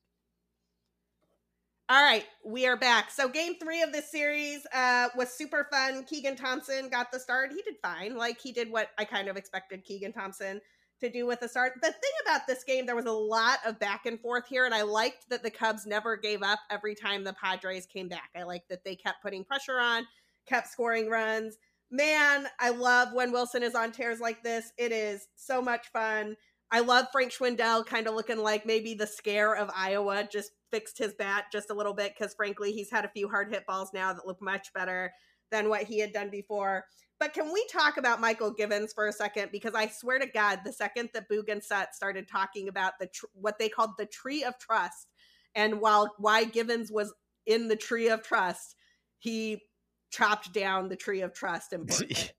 [1.88, 3.12] All right, we are back.
[3.12, 6.02] So game three of this series uh, was super fun.
[6.02, 7.52] Keegan Thompson got the start.
[7.52, 8.16] He did fine.
[8.16, 10.60] Like he did what I kind of expected Keegan Thompson
[11.00, 11.74] to do with the start.
[11.76, 14.74] The thing about this game, there was a lot of back and forth here, and
[14.74, 18.30] I liked that the Cubs never gave up every time the Padres came back.
[18.34, 20.08] I liked that they kept putting pressure on,
[20.44, 21.56] kept scoring runs.
[21.92, 24.72] Man, I love when Willson is on tears like this.
[24.76, 26.36] It is so much fun.
[26.72, 30.98] I love Frank Schwindel kind of looking like maybe the scare of Iowa just fixed
[30.98, 33.90] his bat just a little bit because frankly he's had a few hard hit balls
[33.94, 35.12] now that look much better
[35.52, 36.84] than what he had done before.
[37.18, 39.50] But can we talk about Mychal Givens for a second?
[39.52, 41.48] Because I swear to God, the second that Boog
[41.92, 45.08] started talking about the tr- what they called the tree of trust,
[45.54, 47.14] and while why Givens was
[47.46, 48.74] in the tree of trust,
[49.18, 49.62] he
[50.10, 51.90] chopped down the tree of trust and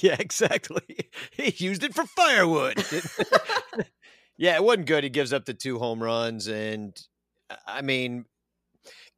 [0.00, 0.82] yeah, exactly.
[1.32, 2.84] He used it for firewood.
[4.36, 5.04] yeah, it wasn't good.
[5.04, 6.98] He gives up the two home runs, and
[7.48, 8.24] uh, I mean,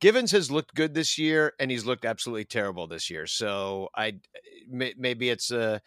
[0.01, 3.27] Givens has looked good this year, and he's looked absolutely terrible this year.
[3.27, 5.81] So I uh, maybe it's a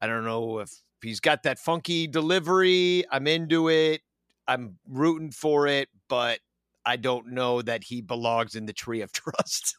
[0.00, 0.70] I don't know if
[1.02, 3.04] he's got that funky delivery.
[3.10, 4.02] I'm into it.
[4.46, 6.40] I'm rooting for it, but
[6.84, 9.76] I don't know that he belongs in the tree of trust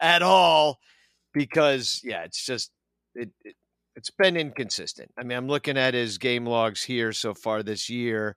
[0.00, 0.78] at all
[1.32, 2.70] because yeah, it's just
[3.14, 3.56] it, it
[3.96, 5.10] it's been inconsistent.
[5.18, 8.36] I mean, I'm looking at his game logs here so far this year.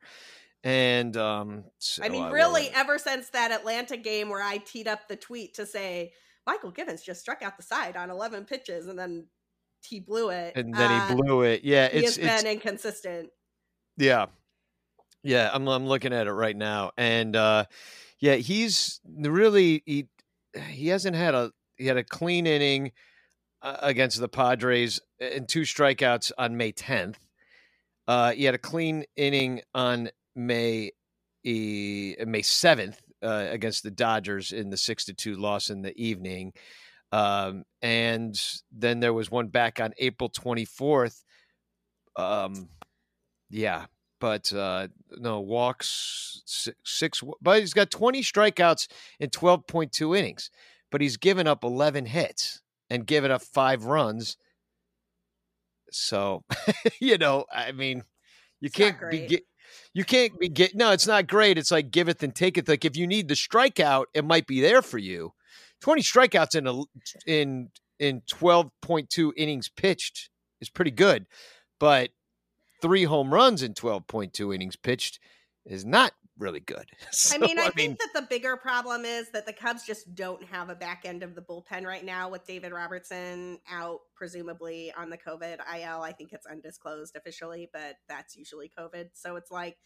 [0.64, 4.88] And um, so I mean, I really, ever since that Atlanta game where I teed
[4.88, 6.12] up the tweet to say
[6.50, 9.28] Mychal Givens just struck out the side on 11 pitches and then
[9.88, 10.54] he blew it.
[10.56, 11.64] And then uh, he blew it.
[11.64, 11.86] Yeah.
[11.86, 13.30] It's, has been inconsistent.
[13.98, 14.26] Yeah.
[15.24, 15.52] Yeah.
[15.54, 16.92] I'm, I'm looking at it right now.
[16.98, 17.66] And uh,
[18.20, 20.08] yeah, he's really, he,
[20.70, 22.92] he hasn't had a, he had a clean inning
[23.62, 27.16] uh, against the Padres and two strikeouts on May 10th.
[28.08, 30.92] Uh, he had a clean inning on May
[31.46, 36.54] May seventh uh, against the Dodgers in the six to two loss in the evening,
[37.12, 38.40] um, and
[38.72, 41.24] then there was one back on April twenty fourth.
[42.16, 42.70] Um,
[43.50, 43.86] yeah,
[44.20, 48.88] but uh, no walks six, six, but he's got twenty strikeouts
[49.20, 50.50] in twelve point two innings,
[50.96, 54.38] but he's given up eleven hits and given up five runs.
[55.92, 56.46] So,
[57.02, 58.04] you know, I mean,
[58.62, 59.42] you it's can't be
[59.94, 61.58] you can't be get no, it's not great.
[61.58, 62.70] It's like give it and take it.
[62.70, 65.34] Like if you need the strikeout, it might be there for you.
[65.82, 66.82] Twenty strikeouts in a
[67.30, 70.30] in in twelve point two innings pitched
[70.62, 71.26] is pretty good,
[71.78, 72.12] but
[72.82, 75.20] three home runs in twelve point two innings pitched
[75.66, 76.86] is not really good.
[77.12, 79.86] So, I mean, I, I think mean, that the bigger problem is that the Cubs
[79.86, 84.00] just don't have a back end of the bullpen right now with David Robertson out,
[84.16, 86.02] presumably on the COVID IL.
[86.02, 89.10] I think it's undisclosed officially, but that's usually COVID.
[89.14, 89.78] So it's like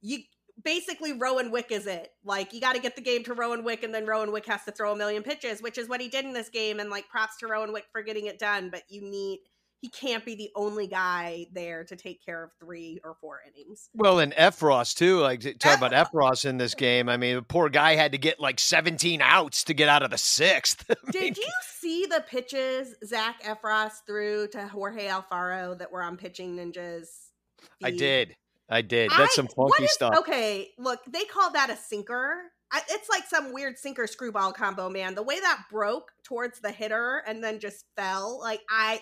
[0.00, 0.18] you
[0.62, 2.10] basically Rowan Wick is it.
[2.24, 4.64] Like you got to get the game to Rowan Wick, and then Rowan Wick has
[4.64, 6.80] to throw a million pitches, which is what he did in this game.
[6.80, 9.40] And like props to Rowan Wick for getting it done, but you need
[9.80, 13.88] he can't be the only guy there to take care of three or four innings.
[13.94, 15.20] Well, and Effross too.
[15.20, 17.08] Like talk about Effross in this game.
[17.08, 20.10] I mean, the poor guy had to get like 17 outs to get out of
[20.10, 20.84] the sixth.
[21.12, 26.16] Did mean, you see the pitches Zach Effross threw to Jorge Alfaro that were on
[26.16, 27.06] Pitching Ninjas?
[27.78, 27.86] Feed?
[27.86, 28.36] I did.
[28.68, 29.10] I did.
[29.10, 30.14] That's I, some funky is, stuff.
[30.18, 32.42] Okay, look, they call that a sinker.
[32.70, 35.14] I, it's like some weird sinker screwball combo, man.
[35.14, 39.00] The way that broke towards the hitter and then just fell, like I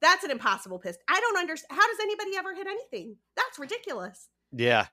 [0.00, 0.96] that's an impossible piss.
[1.08, 1.78] I don't understand.
[1.78, 3.16] How does anybody ever hit anything?
[3.36, 4.28] That's ridiculous.
[4.52, 4.86] Yeah.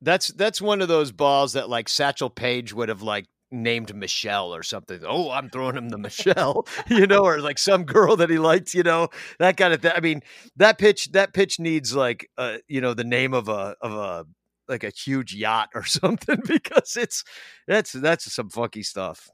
[0.00, 4.54] That's that's one of those balls that like Satchel Paige would have like named Michelle
[4.54, 5.00] or something.
[5.06, 8.74] Oh, I'm throwing him the Michelle, you know, or like some girl that he liked,
[8.74, 9.92] you know, that kind of thing.
[9.94, 10.22] I mean,
[10.56, 14.24] that pitch that pitch needs like uh, you know, the name of a of a
[14.68, 17.24] like a huge yacht or something because it's
[17.66, 19.28] that's that's some funky stuff.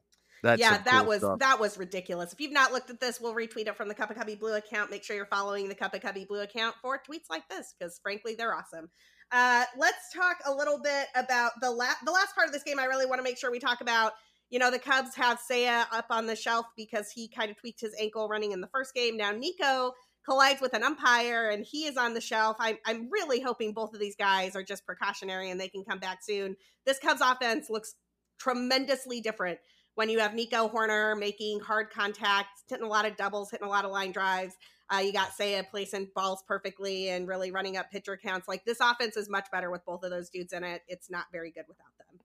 [0.45, 1.39] That's yeah, that cool was stuff.
[1.39, 2.35] that was ridiculous.
[2.35, 4.91] If you've not looked at this, we'll retweet it from the Cuppa Cubbie Blue account.
[4.91, 8.35] Make sure you're following the Cuppa Cubbie Blue account for tweets like this because frankly,
[8.35, 8.91] they're awesome.
[9.33, 12.79] Uh, let's talk a little bit about the last the last part of this game.
[12.79, 14.13] I really want to make sure we talk about.
[14.51, 17.81] You know, the Cubs have Seiya up on the shelf because he kind of tweaked
[17.81, 19.17] his ankle running in the first game.
[19.17, 19.95] Now Nico
[20.27, 22.57] collides with an umpire and he is on the shelf.
[22.61, 25.99] I'm, I'm really hoping both of these guys are just precautionary and they can come
[25.99, 26.57] back soon.
[26.87, 27.95] This Cubs offense looks
[28.39, 29.59] tremendously different
[29.95, 33.71] when you have Nico Hoerner making hard contact, hitting a lot of doubles, hitting a
[33.71, 34.55] lot of line drives.
[34.93, 38.47] Uh, you got Seiya placing balls perfectly and really running up pitcher counts.
[38.49, 40.83] Like this offense is much better with both of those dudes in it.
[40.89, 42.21] It's not very good without them.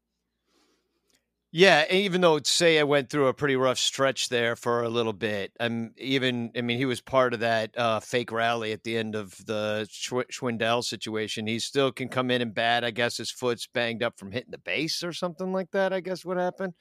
[1.51, 5.51] Yeah, even though Seiya went through a pretty rough stretch there for a little bit,
[5.59, 6.51] I'm even.
[6.55, 9.87] I mean, he was part of that uh, fake rally at the end of the
[9.89, 11.47] Schw- Schwindel situation.
[11.47, 12.83] He still can come in and bat.
[12.83, 15.91] I guess his foot's banged up from hitting the base or something like that.
[15.91, 16.75] I guess what happened.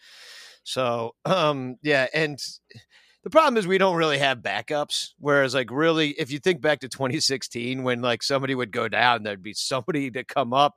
[0.65, 2.39] So, um, yeah, and
[3.25, 5.09] the problem is we don't really have backups.
[5.19, 9.23] Whereas, like, really, if you think back to 2016, when like somebody would go down,
[9.23, 10.77] there'd be somebody to come up,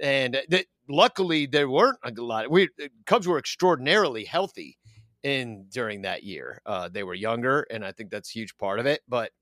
[0.00, 2.50] and th- luckily there weren't a lot.
[2.50, 2.68] We
[3.06, 4.78] Cubs were extraordinarily healthy
[5.22, 6.60] in during that year.
[6.66, 9.00] Uh, they were younger, and I think that's a huge part of it.
[9.08, 9.32] But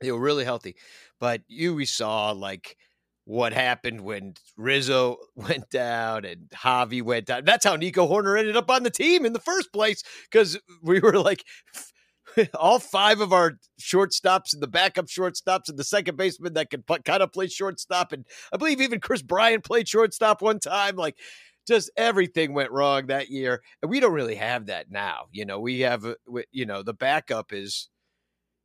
[0.00, 0.76] they were really healthy.
[1.20, 2.76] But you we saw like
[3.24, 7.44] what happened when Rizzo went down and Javi went down.
[7.44, 11.00] That's how Nico Hoerner ended up on the team in the first place because we
[11.00, 11.44] were like
[12.54, 16.84] all five of our shortstops and the backup shortstops and the second baseman that could
[17.04, 18.12] kind of play shortstop.
[18.12, 20.96] And I believe even Kris Bryant played shortstop one time.
[20.96, 21.16] Like
[21.66, 23.62] just everything went wrong that year.
[23.80, 25.26] And we don't really have that now.
[25.30, 26.14] You know, we have, uh,
[26.50, 27.88] you know, the backup is,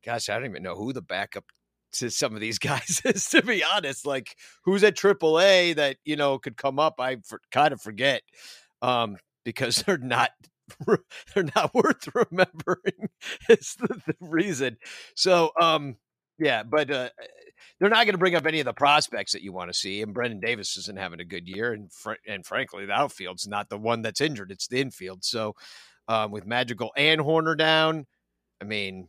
[0.04, 1.44] gosh, I don't even know who the backup
[1.92, 6.16] to some of these guys is to be honest like who's at AAA that you
[6.16, 8.22] know could come up I for, kind of forget
[8.82, 10.30] um because they're not
[11.34, 13.08] they're not worth remembering
[13.48, 14.76] is the, the reason.
[15.14, 15.96] So um
[16.38, 17.08] yeah but uh
[17.80, 20.02] they're not going to bring up any of the prospects that you want to see
[20.02, 23.68] and Brendan Davis isn't having a good year and fr- and frankly the outfield's not
[23.68, 25.24] the one that's injured it's the infield.
[25.24, 25.54] So
[26.06, 28.06] um with Madrigal and Hoerner down
[28.60, 29.08] I mean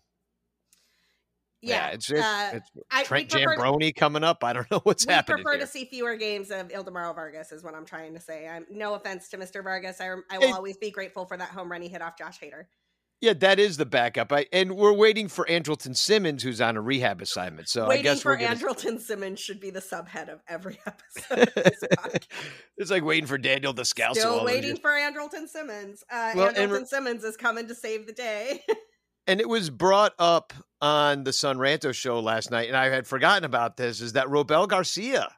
[1.61, 4.43] yeah, yeah it's it's, uh, it's I, Trent we prefer to- Jambroni coming up.
[4.43, 5.07] I don't know what's happening.
[5.07, 5.43] we happening.
[5.43, 5.65] prefer here.
[5.65, 8.47] to see fewer games of Ildemaro Vargas, is what I'm trying to say.
[8.47, 9.63] I'm no offense to Mr.
[9.63, 9.99] Vargas.
[10.01, 12.65] I, I will always be grateful for that home run he hit off Josh Hader.
[13.21, 14.31] Yeah, that is the backup.
[14.31, 17.67] I, and we're waiting for Andrelton Simmons, who's on a rehab assignment.
[17.67, 21.49] So I Waiting guess for gonna, Andrelton Simmons should be the subhead of every episode.
[21.57, 22.15] Of
[22.77, 24.07] it's like waiting for Daniel Descalso.
[24.07, 26.01] all Still waiting for Andrelton Simmons.
[26.09, 28.63] Uh, Well, Andrelton and- Simmons is coming to save the day.
[29.27, 33.43] And it was brought up on the Sonranto show last night, and I had forgotten
[33.43, 34.01] about this.
[34.01, 35.29] Is that Robel Garcia?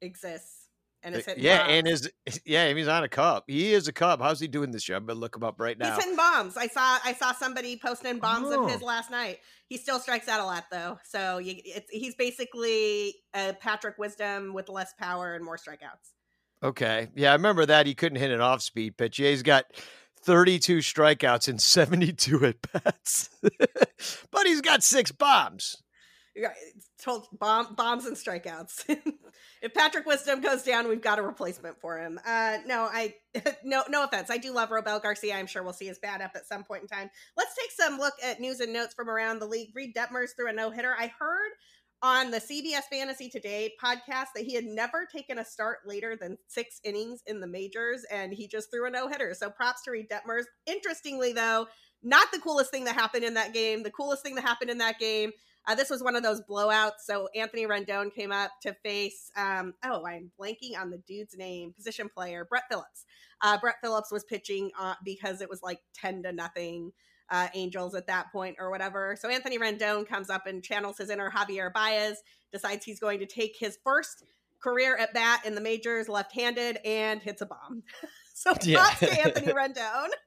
[0.00, 0.58] Exists
[1.02, 1.72] and eh, it's hitting yeah, bombs.
[1.72, 2.10] and is
[2.44, 3.44] yeah, he's on a cup.
[3.46, 4.20] He is a cup.
[4.20, 4.96] How's he doing this year?
[4.96, 5.94] I'm gonna look him up right now.
[5.94, 6.56] He's hitting bombs.
[6.56, 8.86] I saw I saw somebody posting bombs of his Oh.
[8.86, 9.38] last night.
[9.68, 14.54] He still strikes out a lot though, so you, it's, he's basically a Patrick Wisdom
[14.54, 16.12] with less power and more strikeouts.
[16.62, 17.08] Okay.
[17.14, 17.86] Yeah, I remember that.
[17.86, 19.18] He couldn't hit an off speed pitch.
[19.18, 19.66] Yeah, he's got
[20.24, 23.30] 32 strikeouts and 72 at bats.
[24.30, 25.82] but he's got six bombs.
[27.02, 28.84] Told bomb, bombs and strikeouts.
[29.62, 32.20] if Patrick Wisdom goes down, we've got a replacement for him.
[32.24, 33.14] Uh, no, I
[33.64, 34.30] no no offense.
[34.30, 35.36] I do love Robel Garcia.
[35.36, 37.10] I'm sure we'll see his bat up at some point in time.
[37.36, 39.70] Let's take some look at news and notes from around the league.
[39.74, 40.94] Reid Detmers threw a no hitter.
[40.96, 41.50] I heard
[42.02, 46.38] on the CBS Fantasy Today podcast that he had never taken a start later than
[46.46, 49.34] six innings in the majors, and he just threw a no hitter.
[49.34, 50.44] So props to Reid Detmers.
[50.66, 51.66] Interestingly, though,
[52.02, 53.82] not the coolest thing that happened in that game.
[53.82, 55.32] The coolest thing that happened in that game
[55.68, 57.00] uh, this was one of those blowouts.
[57.04, 61.74] So Anthony Rendon came up to face, um, oh, I'm blanking on the dude's name,
[61.74, 63.04] position player, Brett Phillips.
[63.42, 66.92] Uh, Brett Phillips was pitching uh, because it was like 10 to nothing
[67.30, 69.16] uh, Angels at that point or whatever.
[69.20, 72.22] So Anthony Rendon comes up and channels his inner Javier Baez,
[72.52, 74.24] decides he's going to take his first
[74.60, 77.82] career at bat in the majors left handed and hits a bomb.
[78.34, 78.84] so props Yeah.
[78.92, 80.08] to Anthony Rendon.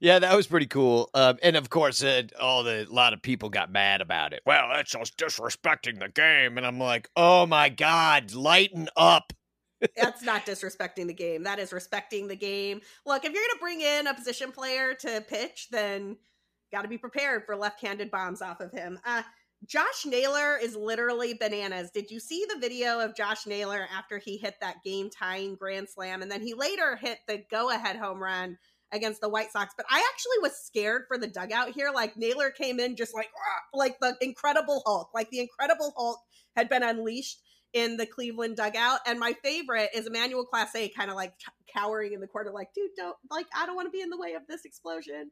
[0.00, 1.10] Yeah, that was pretty cool.
[1.14, 4.40] Um, and of course, uh, all the a lot of people got mad about it.
[4.44, 6.58] Well, that's just disrespecting the game.
[6.58, 9.32] And I'm like, oh my God, lighten up.
[9.96, 11.42] That's not disrespecting the game.
[11.44, 12.80] That is respecting the game.
[13.06, 16.16] Look, if you're going to bring in a position player to pitch, then
[16.72, 18.98] got to be prepared for left-handed bombs off of him.
[19.04, 19.22] Uh,
[19.64, 21.90] Josh Naylor is literally bananas.
[21.92, 26.22] Did you see the video of Josh Naylor after he hit that game-tying grand slam,
[26.22, 28.58] and then he later hit the go-ahead home run
[28.90, 29.72] against the White Sox?
[29.76, 31.90] But I actually was scared for the dugout here.
[31.94, 33.30] Like Naylor came in just like
[33.72, 36.18] like the Incredible Hulk, like the Incredible Hulk
[36.56, 37.40] had been unleashed
[37.72, 39.00] in the Cleveland dugout.
[39.06, 41.34] And my favorite is Emmanuel Clase kind of like
[41.72, 44.18] cowering in the corner, like, dude, don't like I don't want to be in the
[44.18, 45.30] way of this explosion.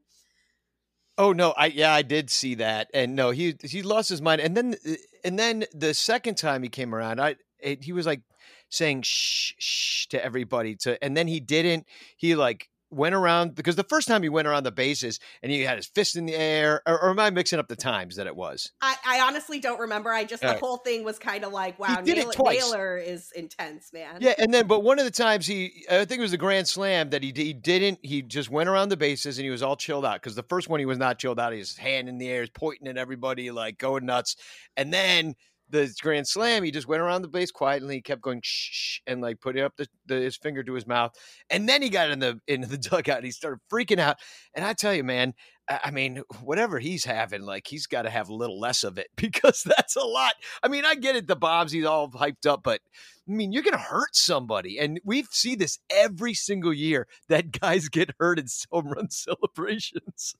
[1.18, 4.40] Oh no, I yeah, I did see that, and no, he he lost his mind,
[4.40, 8.06] and then uh, and then the second time he came around, I it, he was
[8.06, 8.22] like
[8.70, 11.86] saying shh shh to everybody to, and then he didn't.
[12.16, 15.60] He like went around because the first time he went around the bases and he
[15.60, 18.26] had his fist in the air, or, or am I mixing up the times that
[18.26, 18.72] it was?
[18.80, 20.12] I, I honestly don't remember.
[20.12, 24.18] I just the whole thing was kind of like, wow, Naylor, Naylor, is intense, man.
[24.20, 26.68] Yeah, and then but one of the times he, I think it was the grand
[26.68, 27.98] slam that he he didn't.
[28.02, 30.68] He just went around the bases and he was all chilled out because the first
[30.68, 31.52] one he was not chilled out.
[31.52, 34.36] He was hand in the air, is pointing at everybody, like going nuts,
[34.76, 35.34] and then
[35.70, 37.96] the grand slam, he just went around the base quietly.
[37.96, 41.12] He kept going shh, and like putting up the, the, his finger to his mouth,
[41.48, 43.18] and then he got in the into the dugout.
[43.18, 44.16] and He started freaking out,
[44.54, 45.34] and I tell you, man,
[45.68, 49.08] I mean, whatever he's having, like he's got to have a little less of it
[49.16, 50.32] because that's a lot.
[50.62, 52.80] I mean, I get it, the bombs, he's all hyped up, but
[53.28, 57.88] I mean, you're to hurt somebody, and we see this every single year that guys
[57.88, 60.34] get hurt in home run celebrations.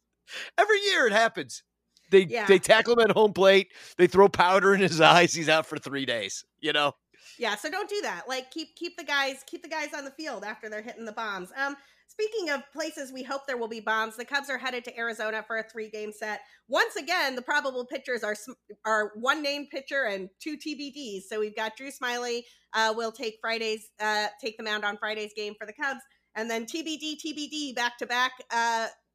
[0.59, 1.63] Every year it happens.
[2.11, 2.47] They yeah.
[2.47, 3.69] they tackle him at home plate.
[3.97, 5.33] They throw powder in his eyes.
[5.33, 6.45] He's out for three days.
[6.61, 6.95] You know.
[7.39, 8.29] Yeah, so don't do that.
[8.29, 11.13] Like keep keep the guys keep the guys on the field after they're hitting the
[11.13, 11.51] bombs.
[11.57, 14.99] Um, speaking of places we hope there will be bombs, the Cubs are headed to
[14.99, 16.41] Arizona for a three game set.
[16.69, 18.37] Once again, the probable pitchers are
[18.85, 21.23] are one name pitcher and two TBDs.
[21.29, 22.43] So we've got Drew Smyly
[22.75, 26.01] uh, will take Friday's uh, take the mound on Friday's game for the Cubs,
[26.35, 28.33] and then TBD TBD back to back.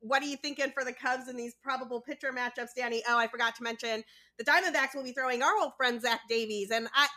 [0.05, 3.01] What are you thinking for the Cubs in these probable pitcher matchups, Danny?
[3.09, 4.03] Oh, I forgot to mention
[4.37, 7.07] the Diamondbacks will be throwing our old friend Zach Davies, and I,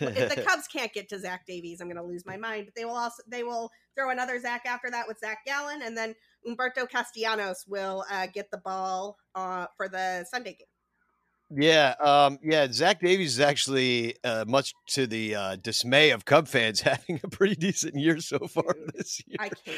[0.00, 2.64] if the Cubs can't get to Zach Davies, I'm going to lose my mind.
[2.64, 5.94] But they will also they will throw another Zach after that with Zach Gallen, and
[5.94, 6.14] then
[6.46, 11.60] Humberto Castellanos will uh, get the ball uh, for the Sunday game.
[11.62, 12.66] Yeah, um, yeah.
[12.70, 17.28] Zach Davies is actually, uh, much to the uh, dismay of Cub fans, having a
[17.28, 19.36] pretty decent year so far this year.
[19.38, 19.76] I can't.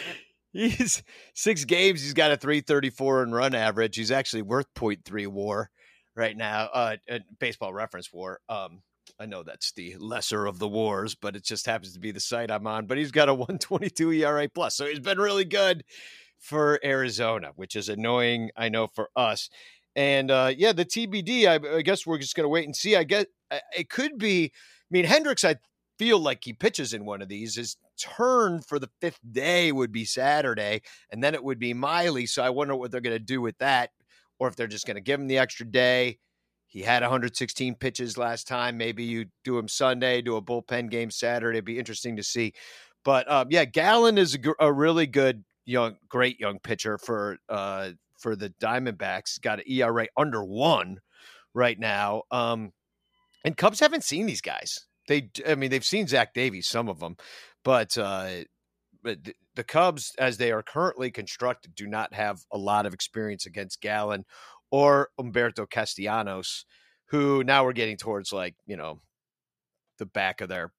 [0.53, 1.03] He's
[1.34, 2.03] six games.
[2.03, 3.96] He's got a 334 and run average.
[3.96, 5.70] He's actually worth 0.3 war
[6.16, 6.68] right now.
[6.72, 6.96] Uh,
[7.38, 8.40] baseball reference war.
[8.48, 8.82] Um,
[9.18, 12.20] I know that's the lesser of the wars, but it just happens to be the
[12.20, 12.86] site I'm on.
[12.86, 15.84] But he's got a 122 ERA plus, so he's been really good
[16.38, 18.51] for Arizona, which is annoying.
[18.57, 19.51] I know for us.
[19.94, 21.46] And uh, yeah, the TBD.
[21.46, 22.96] I, I guess we're just going to wait and see.
[22.96, 23.28] I get
[23.76, 24.53] it could be.
[24.55, 25.44] I mean, Hendricks.
[25.44, 25.57] I
[25.98, 27.57] feel like he pitches in one of these.
[27.57, 32.26] His turn for the fifth day would be Saturday, and then it would be Miley.
[32.26, 33.90] So I wonder what they're going to do with that,
[34.38, 36.18] or if they're just going to give him the extra day.
[36.66, 38.76] He had 116 pitches last time.
[38.76, 41.59] Maybe you do him Sunday, do a bullpen game Saturday.
[41.59, 42.53] It'd be interesting to see.
[43.05, 47.90] But um, yeah, Gallen is a, a, really good young, great young pitcher for uh,
[48.18, 49.40] for the Diamondbacks.
[49.40, 51.01] Got an ERA under one
[51.55, 52.22] right now.
[52.30, 52.72] Um,
[53.44, 54.86] and Cubs haven't seen these guys.
[55.11, 57.17] They, I mean, they've seen Zach Davies, some of them,
[57.65, 58.45] but uh,
[59.03, 59.19] but
[59.57, 63.81] the Cubs, as they are currently constructed, do not have a lot of experience against
[63.81, 64.25] Gallen
[64.71, 66.65] or Humberto Castellanos,
[67.07, 69.01] who now we're getting towards like you know
[69.99, 70.73] the back of their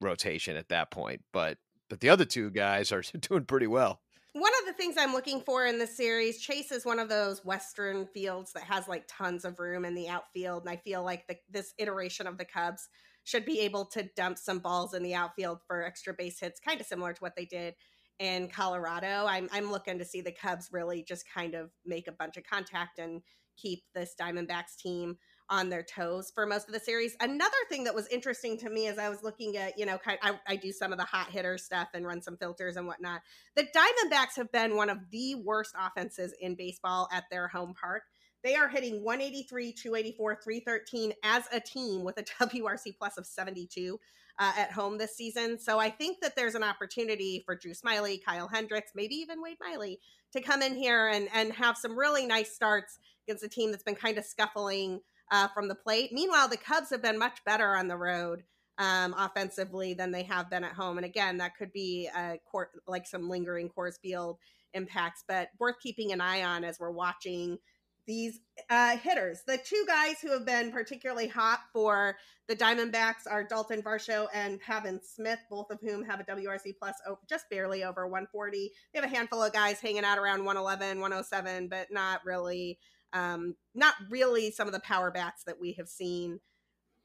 [0.00, 1.20] rotation at that point.
[1.30, 1.58] But
[1.90, 4.00] but the other two guys are doing pretty well.
[4.32, 7.44] One of the things I'm looking for in this series, Chase is one of those
[7.44, 11.26] Western fields that has like tons of room in the outfield, and I feel like
[11.26, 12.88] the, this iteration of the Cubs
[13.26, 16.80] should be able to dump some balls in the outfield for extra base hits, kind
[16.80, 17.74] of similar to what they did
[18.20, 19.26] in Colorado.
[19.26, 22.44] I'm I'm looking to see the Cubs really just kind of make a bunch of
[22.44, 23.20] contact and
[23.56, 25.16] keep this Diamondbacks team
[25.48, 27.16] on their toes for most of the series.
[27.20, 30.18] Another thing that was interesting to me as I was looking at, you know, kind
[30.22, 33.22] I, I do some of the hot hitter stuff and run some filters and whatnot.
[33.56, 38.02] The Diamondbacks have been one of the worst offenses in baseball at their home park.
[38.46, 43.98] They are hitting 183, 284, 313 as a team with a WRC plus of 72
[44.38, 45.58] uh, at home this season.
[45.58, 49.56] So I think that there's an opportunity for Drew Smyly, Kyle Hendricks, maybe even Wade
[49.60, 49.98] Miley
[50.32, 53.82] to come in here and, and have some really nice starts against a team that's
[53.82, 55.00] been kind of scuffling
[55.32, 56.10] uh, from the plate.
[56.12, 58.44] Meanwhile, the Cubs have been much better on the road
[58.78, 60.98] um, offensively than they have been at home.
[60.98, 64.38] And again, that could be a court, like some lingering Coors Field
[64.72, 67.58] impacts, but worth keeping an eye on as we're watching
[68.06, 68.40] these
[68.70, 69.42] uh, hitters.
[69.46, 72.16] The two guys who have been particularly hot for
[72.48, 76.94] the Diamondbacks are Dalton Varsho and Pavin Smith, both of whom have a WRC plus
[77.28, 78.70] just barely over 140.
[78.92, 82.78] They have a handful of guys hanging out around 111, 107, but not really,
[83.12, 86.38] um, not really some of the power bats that we have seen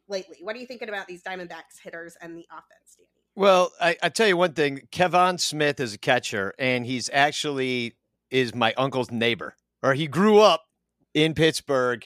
[0.08, 0.38] lately.
[0.42, 3.08] What are you thinking about these Diamondbacks hitters and the offense, Danny?
[3.34, 4.82] Well, I, I tell you one thing.
[4.92, 7.96] Kevan Smith is a catcher, and he's actually
[8.30, 10.66] is my uncle's neighbor, or he grew up
[11.14, 12.06] in Pittsburgh,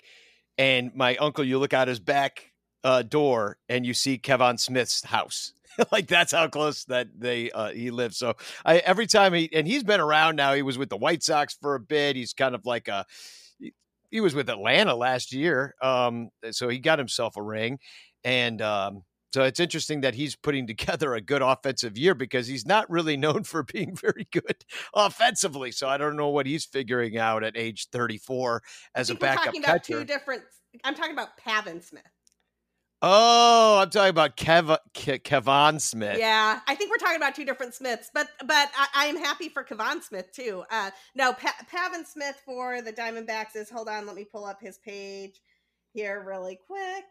[0.57, 2.51] and my uncle, you look out his back
[2.83, 5.53] uh, door and you see Kevan Smith's house.
[5.91, 8.17] like that's how close that they uh, he lives.
[8.17, 10.53] So I every time he and he's been around now.
[10.53, 12.15] He was with the White Sox for a bit.
[12.15, 13.05] He's kind of like a
[14.11, 15.75] he was with Atlanta last year.
[15.81, 17.79] Um, so he got himself a ring,
[18.23, 19.03] and um,
[19.35, 23.17] so it's interesting that he's putting together a good offensive year because he's not really
[23.17, 24.63] known for being very good
[24.93, 25.73] offensively.
[25.73, 28.63] So I don't know what he's figuring out at age 34
[28.95, 29.73] as a backup talking catcher.
[29.73, 30.43] About two different.
[30.85, 32.03] I'm talking about Pavin Smith.
[33.01, 36.17] Oh, I'm talking about Kev Ke- Kevan Smith.
[36.17, 39.49] Yeah, I think we're talking about two different Smiths, but but I, I am happy
[39.49, 40.63] for Kevan Smith too.
[40.71, 43.69] Uh, no, pa- Pavin Smith for the Diamondbacks is.
[43.69, 45.41] Hold on, let me pull up his page
[45.93, 47.03] here really quick.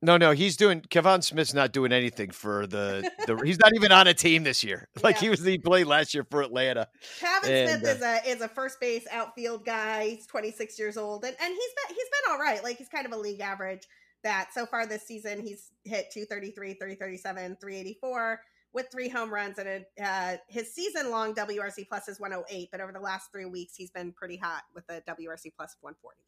[0.00, 0.80] No, no, he's doing.
[0.80, 3.10] Kevan Smith's not doing anything for the.
[3.26, 4.88] the he's not even on a team this year.
[5.02, 5.20] Like yeah.
[5.20, 6.88] he was, he played last year for Atlanta.
[7.18, 10.10] Kevin and, Smith uh, is a is a first base outfield guy.
[10.10, 12.62] He's 26 years old, and and he's been he's been all right.
[12.62, 13.82] Like he's kind of a league average
[14.22, 18.40] that so far this season he's hit 233, 337, 384
[18.72, 22.80] with three home runs and a, uh, his season long WRC plus is 108, but
[22.80, 26.18] over the last three weeks he's been pretty hot with a WRC plus of 140.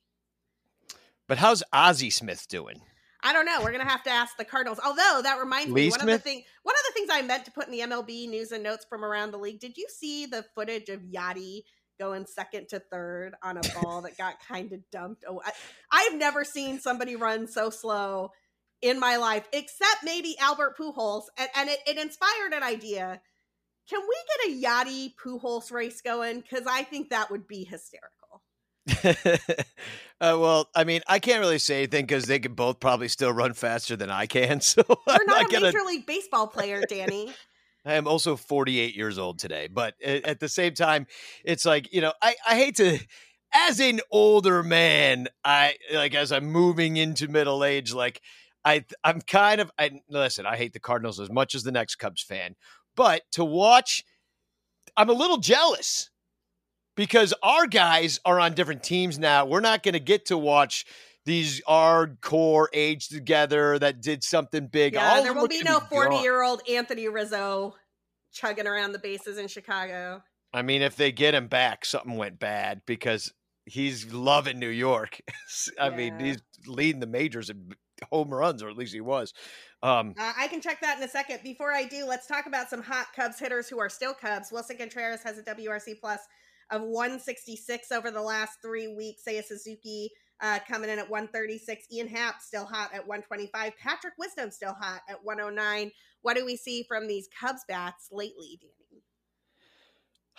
[1.26, 2.80] But how's Ozzie Smith doing?
[3.22, 3.60] I don't know.
[3.62, 4.80] We're gonna have to ask the Cardinals.
[4.84, 6.14] Although that reminds Lee me, one Smith?
[6.16, 8.52] of the thing, one of the things I meant to put in the MLB news
[8.52, 9.60] and notes from around the league.
[9.60, 11.62] Did you see the footage of Yadi
[12.00, 15.24] going second to third on a ball that got kind of dumped.
[15.28, 15.40] Oh,
[15.92, 18.30] I, have never seen somebody run so slow
[18.80, 23.20] in my life, except maybe Albert Pujols, and, and it, it inspired an idea.
[23.88, 26.40] Can we get a Yadi Pujols race going?
[26.40, 28.19] Because I think that would be hysterical.
[29.04, 29.14] uh,
[30.20, 33.52] well, I mean, I can't really say anything because they could both probably still run
[33.54, 34.60] faster than I can.
[34.70, 35.66] So you're I'm not, not a gonna...
[35.66, 37.32] major league baseball player, Danny.
[37.84, 41.06] I am also 48 years old today, but at the same time,
[41.44, 42.98] it's like, you know, I, I hate to,
[43.54, 48.20] as an older man, I like, as I'm moving into middle age, like,
[48.66, 51.96] I, I'm kind of, I listen, I hate the Cardinals as much as the next
[51.96, 52.54] Cubs fan,
[52.96, 54.04] but to watch,
[54.94, 56.09] I'm a little jealous
[56.96, 59.46] because our guys are on different teams now.
[59.46, 60.84] We're not going to get to watch
[61.24, 64.94] these hardcore age together that did something big.
[64.94, 67.74] Yeah, All there will be no 40 year old Anthony Rizzo
[68.32, 70.22] chugging around the bases in Chicago.
[70.52, 73.32] I mean, if they get him back, something went bad because
[73.66, 75.20] he's loving New York.
[75.80, 75.96] I yeah.
[75.96, 77.72] mean, he's leading the majors in
[78.10, 79.32] home runs, or at least he was.
[79.82, 81.40] Um, uh, I can check that in a second.
[81.42, 84.50] Before I do, let's talk about some hot Cubs hitters who are still Cubs.
[84.50, 86.20] Willson Contreras has a WRC plus
[86.70, 89.22] of 166 over the last three weeks.
[89.26, 90.10] Seiya Suzuki
[90.40, 91.86] uh, coming in at 136.
[91.92, 93.72] Ian Happ still hot at 125.
[93.78, 95.90] Patrick Wisdom still hot at 109.
[96.22, 99.02] What do we see from these Cubs bats lately, Danny?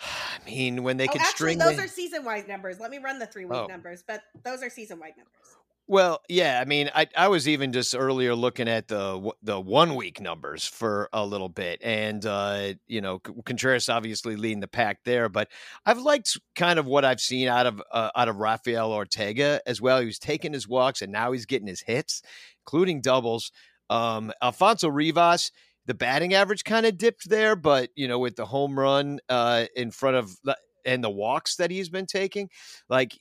[0.00, 2.80] I mean, when they oh, can actually, string, those are season wide numbers.
[2.80, 3.66] Let me run the three week oh.
[3.66, 5.56] numbers, but those are season wide numbers.
[5.92, 9.94] Well, yeah, I mean, I, I was even just earlier looking at the the one
[9.94, 15.00] week numbers for a little bit, and uh, you know, Contreras obviously leading the pack
[15.04, 15.48] there, but
[15.84, 19.82] I've liked kind of what I've seen out of uh, out of Rafael Ortega as
[19.82, 20.00] well.
[20.00, 22.22] He was taking his walks, and now he's getting his hits,
[22.64, 23.52] including doubles.
[23.90, 25.52] Um, Alfonso Rivas,
[25.84, 29.66] the batting average kind of dipped there, but you know, with the home run uh,
[29.76, 30.38] in front of
[30.84, 32.48] and the walks that he's been taking.
[32.88, 33.18] Like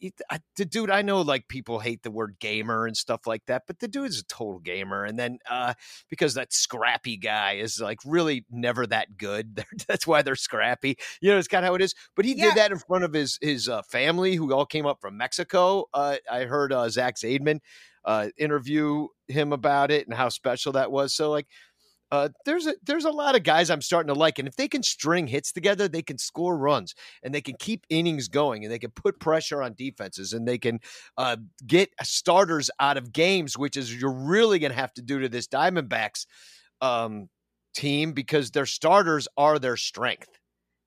[0.56, 3.80] the dude, I know like people hate the word gamer and stuff like that, but
[3.80, 5.04] the dude's a total gamer.
[5.06, 5.74] And then uh,
[6.10, 10.98] because that scrappy guy is like really never that good, that's why they're scrappy.
[11.22, 11.96] You know, it's kind of how it is.
[12.16, 12.46] But he yeah.
[12.46, 15.86] did that in front of his his uh, family, who all came up from Mexico.
[15.94, 17.60] Uh, I heard uh, Zach Zaidman
[18.06, 21.14] uh, interview him about it and how special that was.
[21.14, 21.48] So like
[22.12, 24.68] uh, there's a there's a lot of guys I'm starting to like, and if they
[24.68, 26.94] can string hits together, they can score runs
[27.24, 30.58] and they can keep innings going, and they can put pressure on defenses, and they
[30.58, 30.80] can
[31.18, 35.20] uh, get starters out of games, which is you're really going to have to do
[35.20, 36.26] to this Diamondbacks
[36.82, 37.30] um,
[37.74, 40.30] team because their starters are their strength.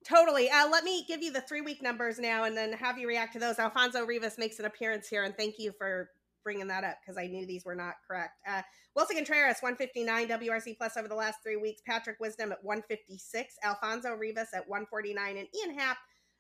[0.06, 0.50] Totally.
[0.50, 3.32] Uh, let me give you the three week numbers now, and then have you react
[3.32, 3.58] to those.
[3.58, 6.10] Alfonso Rivas makes an appearance here, and thank you for
[6.44, 8.34] bringing that up because I knew these were not correct.
[8.48, 8.62] Uh,
[8.96, 11.82] Willson Contreras, 159 WRC plus over the last three weeks.
[11.84, 13.54] Patrick Wisdom at 156.
[13.64, 15.36] Alfonso Rivas at 149.
[15.36, 15.96] And Ian Happ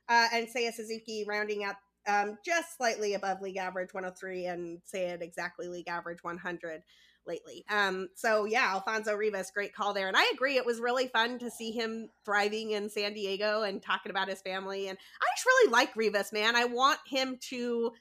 [0.08, 1.76] uh, and Seiya Suzuki rounding out
[2.06, 6.82] um, just slightly above league average 103 and say it exactly league average 100
[7.26, 7.64] lately.
[7.70, 10.08] Um, so yeah, Alfonso Rivas, great call there.
[10.08, 13.82] And I agree, it was really fun to see him thriving in San Diego and
[13.82, 14.88] talking about his family.
[14.88, 16.56] And I just really like Rivas, man.
[16.56, 17.92] I want him to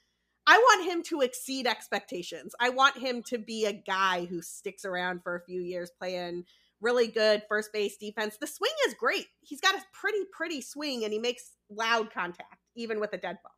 [0.45, 2.53] I want him to exceed expectations.
[2.59, 6.45] I want him to be a guy who sticks around for a few years playing
[6.81, 8.37] really good first base defense.
[8.37, 9.27] The swing is great.
[9.41, 13.37] He's got a pretty, pretty swing and he makes loud contact, even with a dead
[13.43, 13.53] ball.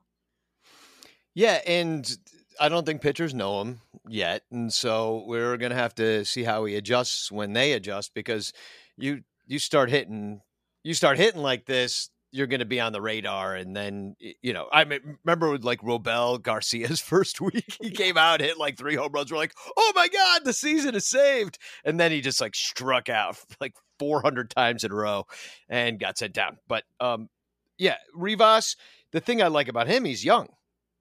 [1.34, 1.60] Yeah.
[1.66, 2.18] And
[2.60, 6.66] I don't think pitchers know him yet, and so we're gonna have to see how
[6.66, 8.54] he adjusts when they adjust because
[8.98, 10.42] you you start hitting
[10.84, 13.56] you start hitting like this, you're going to be on the radar.
[13.56, 18.42] And then, you know, I remember with like Robel Garcia's first week, he came out,
[18.42, 19.32] hit like three home runs.
[19.32, 21.58] We're like, oh my God, the season is saved.
[21.86, 25.26] And then he just like struck out like 400 times in a row
[25.70, 26.58] and got sent down.
[26.68, 27.30] But um,
[27.78, 28.76] yeah, Rivas,
[29.14, 30.50] the thing I like about him, he's young.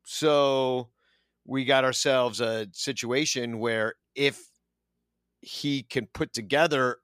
[0.04, 0.90] So
[1.44, 4.40] we got ourselves a situation where if
[5.40, 6.98] he can put together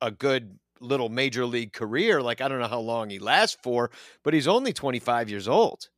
[0.00, 2.22] a good little major league career.
[2.22, 3.90] Like I don't know how long he lasts for,
[4.22, 5.88] but he's only 25 years old.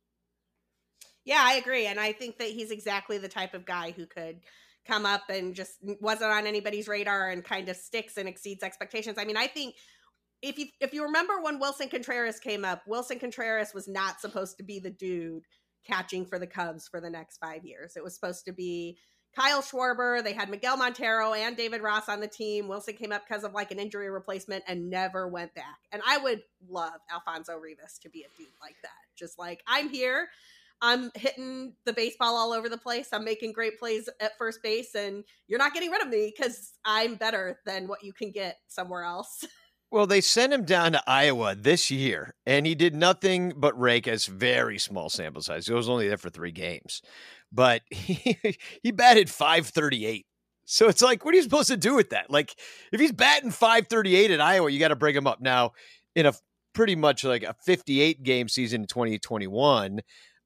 [1.25, 4.39] Yeah, I agree, and I think that he's exactly the type of guy who could
[4.87, 9.17] come up and just wasn't on anybody's radar and kind of sticks and exceeds expectations.
[9.19, 9.75] I mean, I think
[10.41, 14.57] if you if you remember when Willson Contreras came up, Willson Contreras was not supposed
[14.57, 15.43] to be the dude
[15.85, 17.93] catching for the Cubs for the next 5 years.
[17.95, 18.97] It was supposed to be
[19.39, 20.21] Kyle Schwarber.
[20.21, 22.67] They had Miguel Montero and David Ross on the team.
[22.67, 25.77] Willson came up because of like an injury replacement and never went back.
[25.93, 28.89] And I would love Alfonso Rivas to be a dude like that.
[29.17, 30.27] Just like, I'm here.
[30.81, 33.09] I'm hitting the baseball all over the place.
[33.13, 36.71] I'm making great plays at first base, and you're not getting rid of me because
[36.85, 39.45] I'm better than what you can get somewhere else.
[39.91, 44.07] Well, they sent him down to Iowa this year, and he did nothing but rake
[44.07, 45.65] as very small sample size.
[45.65, 47.01] He was only there for three games
[47.51, 48.37] but he,
[48.83, 50.25] he batted 538.
[50.65, 52.29] So it's like, what are you supposed to do with that?
[52.29, 52.55] Like,
[52.91, 55.41] if he's batting 538 at Iowa, you got to bring him up.
[55.41, 55.71] Now,
[56.15, 56.33] in a
[56.73, 60.01] pretty much like a 58 game season in 2021,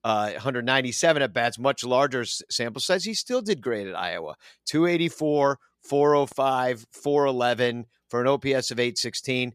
[0.06, 4.36] uh, 197 at bats, much larger sample size, he still did great at Iowa.
[4.66, 9.54] 284, 405, 411 for an OPS of 816.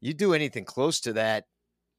[0.00, 1.44] You do anything close to that,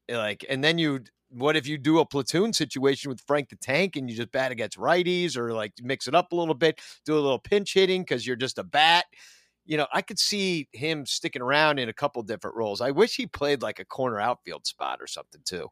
[0.10, 3.96] like, and then you what if you do a platoon situation with Frank the Tank
[3.96, 7.14] and you just bat against righties or like mix it up a little bit, do
[7.14, 9.06] a little pinch hitting because you're just a bat?
[9.66, 12.82] You know, I could see him sticking around in a couple different roles.
[12.82, 15.70] I wish he played like a corner outfield spot or something too.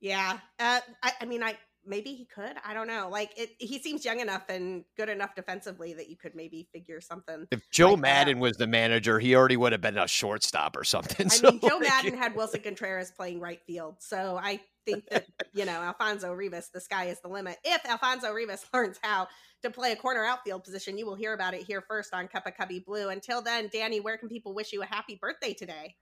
[0.00, 1.56] Yeah, uh, I, I mean, I
[1.86, 2.54] maybe he could.
[2.64, 3.08] I don't know.
[3.10, 7.00] Like it, he seems young enough and good enough defensively that you could maybe figure
[7.00, 7.46] something.
[7.50, 10.84] If Joe like Maddon was the manager, he already would have been a shortstop or
[10.84, 11.26] something.
[11.26, 15.08] I so mean, Joe like, Maddon had Willson Contreras playing right field, so I think
[15.10, 17.58] that you know Alfonso Rivas, the sky is the limit.
[17.64, 19.28] If Alfonso Rivas learns how
[19.62, 22.52] to play a corner outfield position, you will hear about it here first on Cuppa
[22.56, 23.08] Cubbie Blue.
[23.08, 25.96] Until then, Danny, where can people wish you a happy birthday today?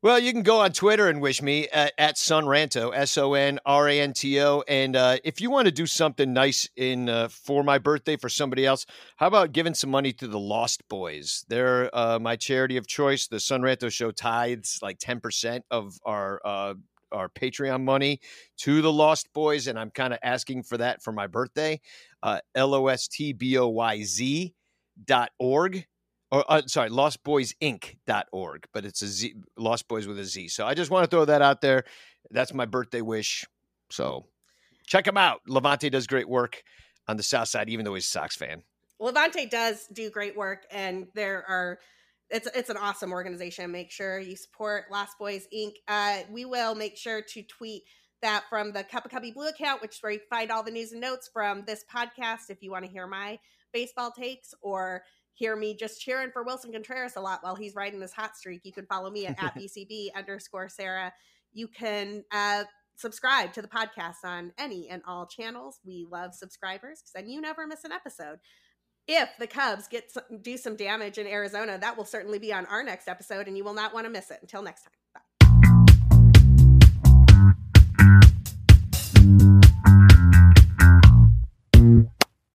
[0.00, 3.58] Well, you can go on Twitter and wish me at, at Sonranto, S O N
[3.66, 4.62] R A N T O.
[4.68, 8.28] And uh, if you want to do something nice in uh, for my birthday for
[8.28, 8.86] somebody else,
[9.16, 11.44] how about giving some money to the Lost Boys?
[11.48, 13.26] They're uh, my charity of choice.
[13.26, 16.74] The Sonranto Show tithes like ten percent of our uh,
[17.10, 18.20] our Patreon money
[18.58, 21.80] to the Lost Boys, and I'm kind of asking for that for my birthday.
[22.22, 24.54] Uh, L O S T B O Y Z
[25.06, 25.84] dot org
[26.30, 30.48] or uh, sorry, lostboysinc.org, but it's a Z, Lost Boys with a Z.
[30.48, 31.84] So I just want to throw that out there.
[32.30, 33.44] That's my birthday wish.
[33.90, 34.26] So
[34.86, 35.40] check him out.
[35.48, 36.62] LaVonte does great work
[37.06, 38.62] on the South Side, even though he's a Sox fan.
[39.00, 41.78] LaVonte does do great work, and there are
[42.30, 43.70] it's it's an awesome organization.
[43.70, 45.74] Make sure you support Lost Boys Inc.
[45.86, 47.84] Uh, we will make sure to tweet
[48.20, 50.92] that from the Cuppa Cubbie Blue account, which is where you find all the news
[50.92, 52.50] and notes from this podcast.
[52.50, 53.38] If you want to hear my
[53.72, 55.02] baseball takes or
[55.38, 58.62] hear me just cheering for Willson Contreras a lot while he's riding this hot streak,
[58.64, 61.12] you can follow me at, at BCB underscore Sara.
[61.52, 62.64] You can uh,
[62.96, 65.78] subscribe to the podcast on any and all channels.
[65.84, 68.38] We love subscribers because then you never miss an episode.
[69.06, 72.66] If the Cubs get some, do some damage in Arizona, that will certainly be on
[72.66, 74.38] our next episode, and you will not want to miss it.
[74.42, 74.97] Until next time.